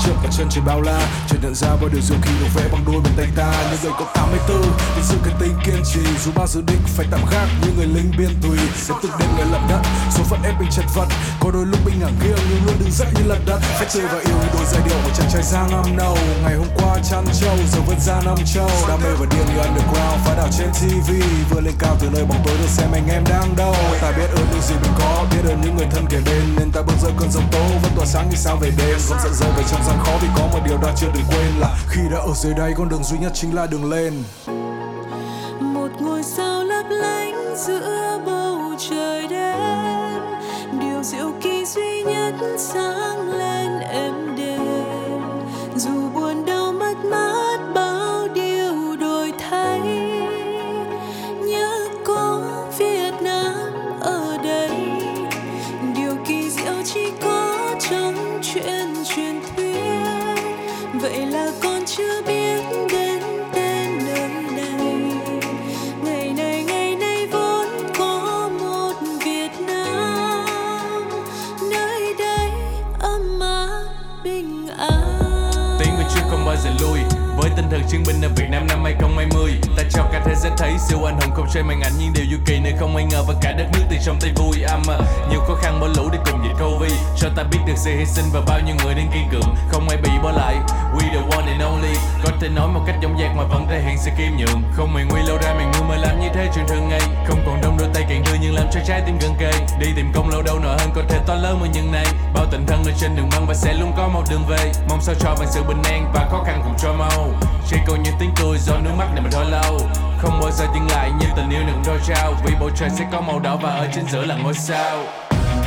trước 0.05 0.13
cả 0.23 0.29
chân 0.37 0.47
trời 0.49 0.63
bao 0.65 0.81
la 0.81 0.99
chợt 1.27 1.37
nhận 1.43 1.55
ra 1.55 1.67
bao 1.67 1.89
điều 1.89 2.01
diệu 2.01 2.17
kỳ 2.21 2.31
được 2.39 2.47
vẽ 2.55 2.69
bằng 2.71 2.83
đôi 2.85 3.01
bàn 3.03 3.13
tay 3.17 3.27
ta. 3.35 3.51
Như 3.71 3.77
người 3.83 3.91
có 3.99 4.05
84 4.15 4.57
mươi 4.61 4.69
sự 5.01 5.17
cái 5.25 5.33
tính 5.39 5.53
kiên 5.65 5.81
trì. 5.93 5.99
Dù 6.25 6.31
bao 6.35 6.47
dự 6.47 6.61
định 6.61 6.81
phải 6.85 7.05
tạm 7.11 7.19
gác 7.31 7.47
như 7.61 7.71
người 7.77 7.87
lính 7.87 8.11
biên 8.17 8.29
tùy. 8.41 8.57
Sẽ 8.75 8.93
từng 9.03 9.11
đêm 9.19 9.29
người 9.37 9.45
lận 9.51 9.61
đất, 9.69 9.81
số 10.11 10.23
phận 10.23 10.43
ép 10.43 10.59
mình 10.59 10.69
chật 10.71 10.85
vật 10.95 11.07
có 11.51 11.53
đôi 11.53 11.65
lúc 11.65 11.79
bình 11.85 11.99
ngả 11.99 12.09
nghiêng 12.21 12.37
nhưng 12.49 12.65
luôn 12.65 12.75
đứng 12.79 12.91
dậy 12.91 13.07
như 13.15 13.23
lật 13.27 13.39
đất 13.45 13.59
phách 13.61 13.87
chơi 13.93 14.03
và 14.03 14.19
yêu 14.19 14.37
đôi 14.53 14.65
giai 14.71 14.81
điệu 14.85 14.97
của 15.03 15.09
chàng 15.17 15.29
trai 15.33 15.43
giang 15.43 15.71
năm 15.71 15.97
nâu. 15.97 16.17
Ngày 16.43 16.55
hôm 16.55 16.67
qua 16.75 16.97
chăn 17.09 17.25
trâu, 17.41 17.55
giờ 17.71 17.79
vẫn 17.87 17.99
ra 17.99 18.21
năm 18.25 18.37
châu 18.53 18.69
đam 18.87 18.99
mê 19.03 19.09
và 19.19 19.25
điên 19.31 19.45
như 19.47 19.61
underground, 19.61 20.17
phá 20.25 20.33
đảo 20.37 20.47
trên 20.57 20.69
tv 20.71 21.11
vừa 21.49 21.61
lên 21.61 21.73
cao 21.79 21.95
từ 22.01 22.07
nơi 22.13 22.25
bóng 22.25 22.41
tối 22.45 22.55
được 22.61 22.69
xem 22.69 22.89
anh 22.93 23.07
em 23.07 23.23
đang 23.29 23.55
đâu. 23.57 23.75
Ta 24.01 24.11
biết 24.11 24.29
ơn 24.35 24.45
những 24.51 24.61
gì 24.61 24.75
mình 24.81 24.91
có, 24.99 25.25
biết 25.31 25.49
ơn 25.49 25.61
những 25.61 25.75
người 25.77 25.87
thân 25.91 26.05
kể 26.09 26.17
bên. 26.25 26.55
Nên 26.57 26.71
ta 26.71 26.81
bước 26.81 26.97
ra 27.03 27.09
cơn 27.19 27.31
giông 27.31 27.47
tố, 27.51 27.63
vẫn 27.83 27.91
tỏa 27.95 28.05
sáng 28.05 28.29
như 28.29 28.35
sao 28.35 28.55
về 28.61 28.69
đêm. 28.77 28.97
Vẫn 29.09 29.19
giận 29.23 29.33
rơi 29.33 29.49
về 29.57 29.63
trong 29.71 29.83
gian 29.87 29.97
khó 30.05 30.11
vì 30.21 30.27
có 30.37 30.47
một 30.53 30.59
điều 30.65 30.77
ta 30.77 30.93
chưa 30.97 31.07
đừng 31.13 31.25
quên 31.29 31.51
là 31.59 31.77
khi 31.89 32.01
đã 32.11 32.17
ở 32.17 32.33
dưới 32.35 32.53
đây 32.53 32.73
con 32.77 32.89
đường 32.89 33.03
duy 33.03 33.17
nhất 33.17 33.31
chính 33.35 33.55
là 33.55 33.65
đường 33.65 33.89
lên. 33.89 34.23
Một 35.59 35.89
ngôi 35.99 36.23
sao 36.23 36.63
lấp 36.63 36.85
lánh 36.89 37.55
giữa 37.57 38.19
bầu 38.25 38.75
trời 38.89 39.27
đêm 39.27 39.78
điều 40.99 41.03
diệu 41.03 41.31
kỳ 41.41 41.65
duy 41.65 42.03
nhất 42.03 42.33
sáng 42.57 43.31
lên 43.31 43.79
em. 43.79 44.28
Với 77.39 77.49
tinh 77.55 77.65
thần 77.71 77.81
chiến 77.89 78.03
binh 78.07 78.21
ở 78.21 78.29
Việt 78.35 78.47
Nam 78.49 78.67
năm 78.67 78.83
2020 78.83 79.51
Ta 79.77 79.83
cho 79.89 80.03
cả 80.11 80.21
thế 80.25 80.35
giới 80.35 80.51
thấy 80.57 80.71
siêu 80.87 81.03
anh 81.03 81.19
hùng 81.21 81.31
không 81.35 81.47
chơi 81.53 81.63
màn 81.63 81.81
ảnh 81.81 81.91
Nhưng 81.99 82.13
điều 82.13 82.25
du 82.31 82.37
kỳ 82.45 82.59
nơi 82.59 82.73
không 82.79 82.95
ai 82.95 83.05
ngờ 83.05 83.23
và 83.27 83.33
cả 83.41 83.51
đất 83.51 83.65
nước 83.73 83.85
thì 83.89 83.97
trong 84.05 84.17
tay 84.21 84.31
vui. 84.35 84.61
Âm 84.61 84.81
à, 84.89 84.97
Nhiều 85.29 85.39
khó 85.47 85.55
khăn 85.61 85.79
bỏ 85.81 85.87
lũ 85.87 86.09
để 86.13 86.19
cùng 86.31 86.43
dịch 86.43 86.65
Covid 86.65 86.93
Cho 87.17 87.29
ta 87.35 87.43
biết 87.43 87.59
được 87.67 87.77
sự 87.77 87.91
hy 87.97 88.05
sinh 88.05 88.25
và 88.33 88.41
bao 88.47 88.59
nhiêu 88.65 88.75
người 88.83 88.93
đang 88.93 89.11
kiên 89.13 89.27
cường 89.31 89.55
Không 89.71 89.89
ai 89.89 89.97
bị 89.97 90.09
bỏ 90.23 90.31
lại. 90.31 90.55
We 90.93 91.01
the 91.13 91.37
one 91.37 91.51
and 91.51 91.63
only 91.63 91.93
Có 92.23 92.31
thể 92.41 92.49
nói 92.49 92.67
một 92.67 92.81
cách 92.87 92.95
dõng 93.01 93.17
dạc 93.19 93.35
mà 93.35 93.43
vẫn 93.43 93.67
thể 93.69 93.81
hiện 93.81 93.97
sự 93.97 94.11
kiêm 94.17 94.37
nhượng. 94.37 94.61
Không 94.73 94.93
mày 94.93 95.05
nguy 95.09 95.21
lâu 95.27 95.37
ra 95.41 95.53
mày 95.53 95.65
ngu 95.65 95.83
mà 95.89 95.95
làm 95.95 96.19
như 96.19 96.27
thế 96.33 96.49
chuyện 96.55 96.65
thường 96.67 96.89
ngày. 96.89 97.01
Không 97.27 97.39
còn 97.45 97.61
đông 97.61 97.77
đôi 97.77 97.87
tay 97.93 98.05
càng 98.09 98.23
đưa 98.25 98.37
nhưng 98.41 98.55
làm 98.55 98.65
cho 98.73 98.79
trái 98.87 99.01
tim 99.05 99.17
gần 99.21 99.31
kề. 99.39 99.51
Đi 99.79 99.87
tìm 99.95 100.11
công 100.13 100.29
lâu 100.29 100.41
đâu 100.41 100.59
nợ 100.59 100.77
hơn 100.79 100.89
có 100.95 101.01
thể 101.09 101.19
to 101.27 101.35
lớn 101.35 101.59
hơn 101.59 101.71
những 101.71 101.91
này 101.91 102.05
Bao 102.33 102.45
tình 102.51 102.65
thân 102.67 102.83
ở 102.85 102.91
trên 102.99 103.15
đường 103.15 103.29
băng 103.31 103.45
và 103.45 103.53
sẽ 103.53 103.73
luôn 103.73 103.91
có 103.97 104.07
một 104.07 104.23
đường 104.29 104.43
về. 104.49 104.71
Mong 104.89 105.01
sao 105.01 105.15
cho 105.19 105.35
bằng 105.39 105.47
sự 105.51 105.63
bình 105.63 105.81
an 105.83 106.11
và 106.13 106.27
khó 106.31 106.43
khăn 106.45 106.61
cùng 106.63 106.73
cho 106.81 106.93
mau. 106.93 107.28
Chỉ 107.69 107.77
còn 107.87 108.03
những 108.03 108.15
tiếng 108.19 108.33
cười 108.35 108.57
do 108.57 108.77
nước 108.77 108.91
mắt 108.97 109.07
này 109.13 109.21
mà 109.21 109.29
thôi 109.31 109.45
lâu. 109.45 109.79
Không 110.21 110.39
bao 110.41 110.51
giờ 110.51 110.65
dừng 110.73 110.87
lại 110.91 111.11
như 111.19 111.25
tình 111.35 111.49
yêu 111.49 111.61
đừng 111.67 111.83
đôi 111.85 111.99
trao. 112.07 112.33
Vì 112.45 112.53
bầu 112.59 112.69
trời 112.75 112.89
sẽ 112.89 113.05
có 113.11 113.21
màu 113.21 113.39
đỏ 113.39 113.57
và 113.61 113.69
ở 113.69 113.87
trên 113.95 114.05
giữa 114.11 114.25
là 114.25 114.35
ngôi 114.35 114.53
sao. 114.53 115.03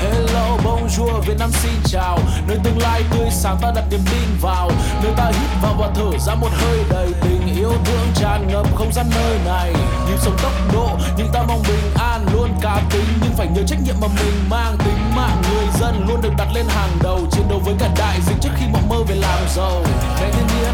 Hello, 0.03 0.57
bonjour, 0.64 1.20
Việt 1.20 1.38
Nam 1.38 1.51
xin 1.53 1.72
chào. 1.85 2.18
Nơi 2.46 2.59
tương 2.64 2.79
lai 2.79 3.03
tươi 3.11 3.29
sáng 3.31 3.57
ta 3.62 3.72
đặt 3.75 3.85
niềm 3.90 4.01
tin 4.11 4.29
vào. 4.40 4.70
Nơi 5.03 5.12
ta 5.16 5.25
hít 5.25 5.62
vào 5.62 5.75
và 5.79 5.90
thở 5.94 6.18
ra 6.18 6.35
một 6.35 6.51
hơi 6.53 6.79
đầy 6.90 7.12
tình 7.22 7.57
yêu 7.57 7.72
thương 7.85 8.07
tràn 8.14 8.48
ngập 8.48 8.75
không 8.75 8.92
gian 8.92 9.07
nơi 9.14 9.38
này. 9.46 9.72
Nhịp 10.07 10.16
sống 10.18 10.37
tốc 10.42 10.53
độ 10.72 10.88
nhưng 11.16 11.29
ta 11.33 11.42
mong 11.48 11.62
bình 11.68 11.94
an 11.98 12.27
Luôn 12.33 12.51
cá 12.61 12.83
tính. 12.90 13.07
Nhưng 13.22 13.33
phải 13.37 13.46
nhớ 13.46 13.62
trách 13.66 13.79
nhiệm 13.85 13.94
mà 14.01 14.09
mình 14.09 14.51
mang 14.51 14.77
Tính 14.79 15.16
mạng 15.16 15.42
người 15.51 15.66
dân 15.81 16.07
luôn 16.09 16.20
được 16.22 16.33
đặt 16.38 16.48
lên 16.55 16.64
hàng 16.68 16.90
đầu. 17.03 17.20
Chiến 17.31 17.48
đấu 17.48 17.61
với 17.64 17.75
cả 17.79 17.88
đại 17.98 18.20
dịch 18.27 18.37
trước 18.40 18.51
khi 18.57 18.66
mộng 18.72 18.88
mơ 18.88 18.96
về 19.09 19.14
làm 19.14 19.40
giàu. 19.57 19.83
Mẹ 20.20 20.32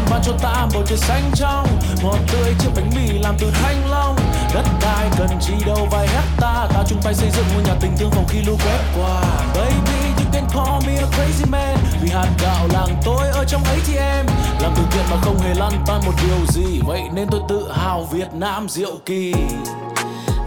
ban 0.09 0.21
cho 0.23 0.31
ta 0.41 0.67
bầu 0.73 0.83
trời 0.87 0.97
xanh 0.97 1.31
trong 1.35 1.67
Ngọt 2.03 2.17
tươi 2.31 2.53
chiếc 2.59 2.69
bánh 2.75 2.89
mì 2.95 3.19
làm 3.19 3.35
từ 3.39 3.51
thanh 3.51 3.89
long. 3.91 4.15
Đất 4.53 4.65
đai 4.81 5.09
cần 5.17 5.29
chi 5.41 5.53
đâu 5.65 5.87
vài 5.91 6.07
hecta, 6.07 6.67
Ta 6.73 6.83
chung 6.87 6.99
tay 7.03 7.13
xây 7.13 7.29
dựng 7.31 7.45
ngôi 7.53 7.63
nhà 7.63 7.75
tình 7.81 7.91
thương 7.97 8.11
phòng 8.11 8.25
khi 8.29 8.41
lũ 8.41 8.57
quét 8.65 8.79
qua. 8.97 9.21
Baby 9.55 9.99
you 10.17 10.25
can 10.33 10.43
call 10.53 10.87
me 10.87 10.97
a 10.97 11.05
crazy 11.05 11.51
man, 11.51 11.77
Vì 12.01 12.09
hạt 12.09 12.29
gạo 12.41 12.67
làng 12.73 13.01
tôi 13.05 13.27
ở 13.27 13.45
trong 13.45 13.63
ấy 13.63 13.79
thì 13.87 13.95
em 13.95 14.25
Làm 14.61 14.73
từ 14.75 14.83
thiện 14.91 15.03
mà 15.11 15.17
không 15.21 15.39
hề 15.39 15.53
lăn 15.53 15.71
tan 15.87 16.01
một 16.05 16.13
điều 16.27 16.45
gì, 16.47 16.79
Vậy 16.85 17.01
nên 17.13 17.27
tôi 17.31 17.41
tự 17.49 17.71
hào 17.71 18.07
Việt 18.11 18.33
Nam 18.33 18.69
diệu 18.69 18.97
kỳ. 19.05 19.33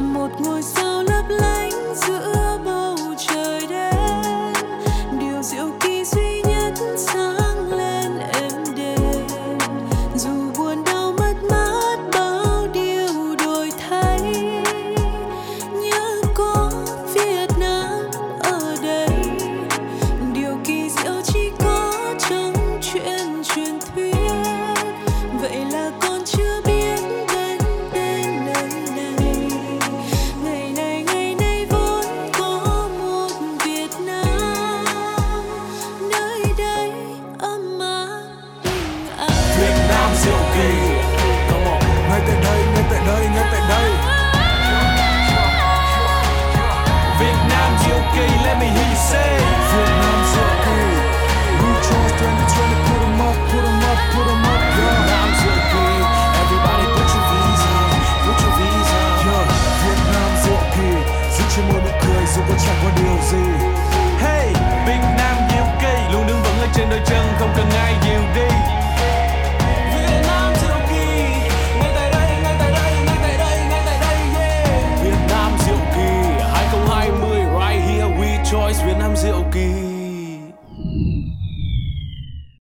Một 0.01 0.29
ngôi 0.41 0.63
sao 0.63 1.03
lấp 1.03 1.25
lánh 1.29 1.95
giữa 1.95 2.52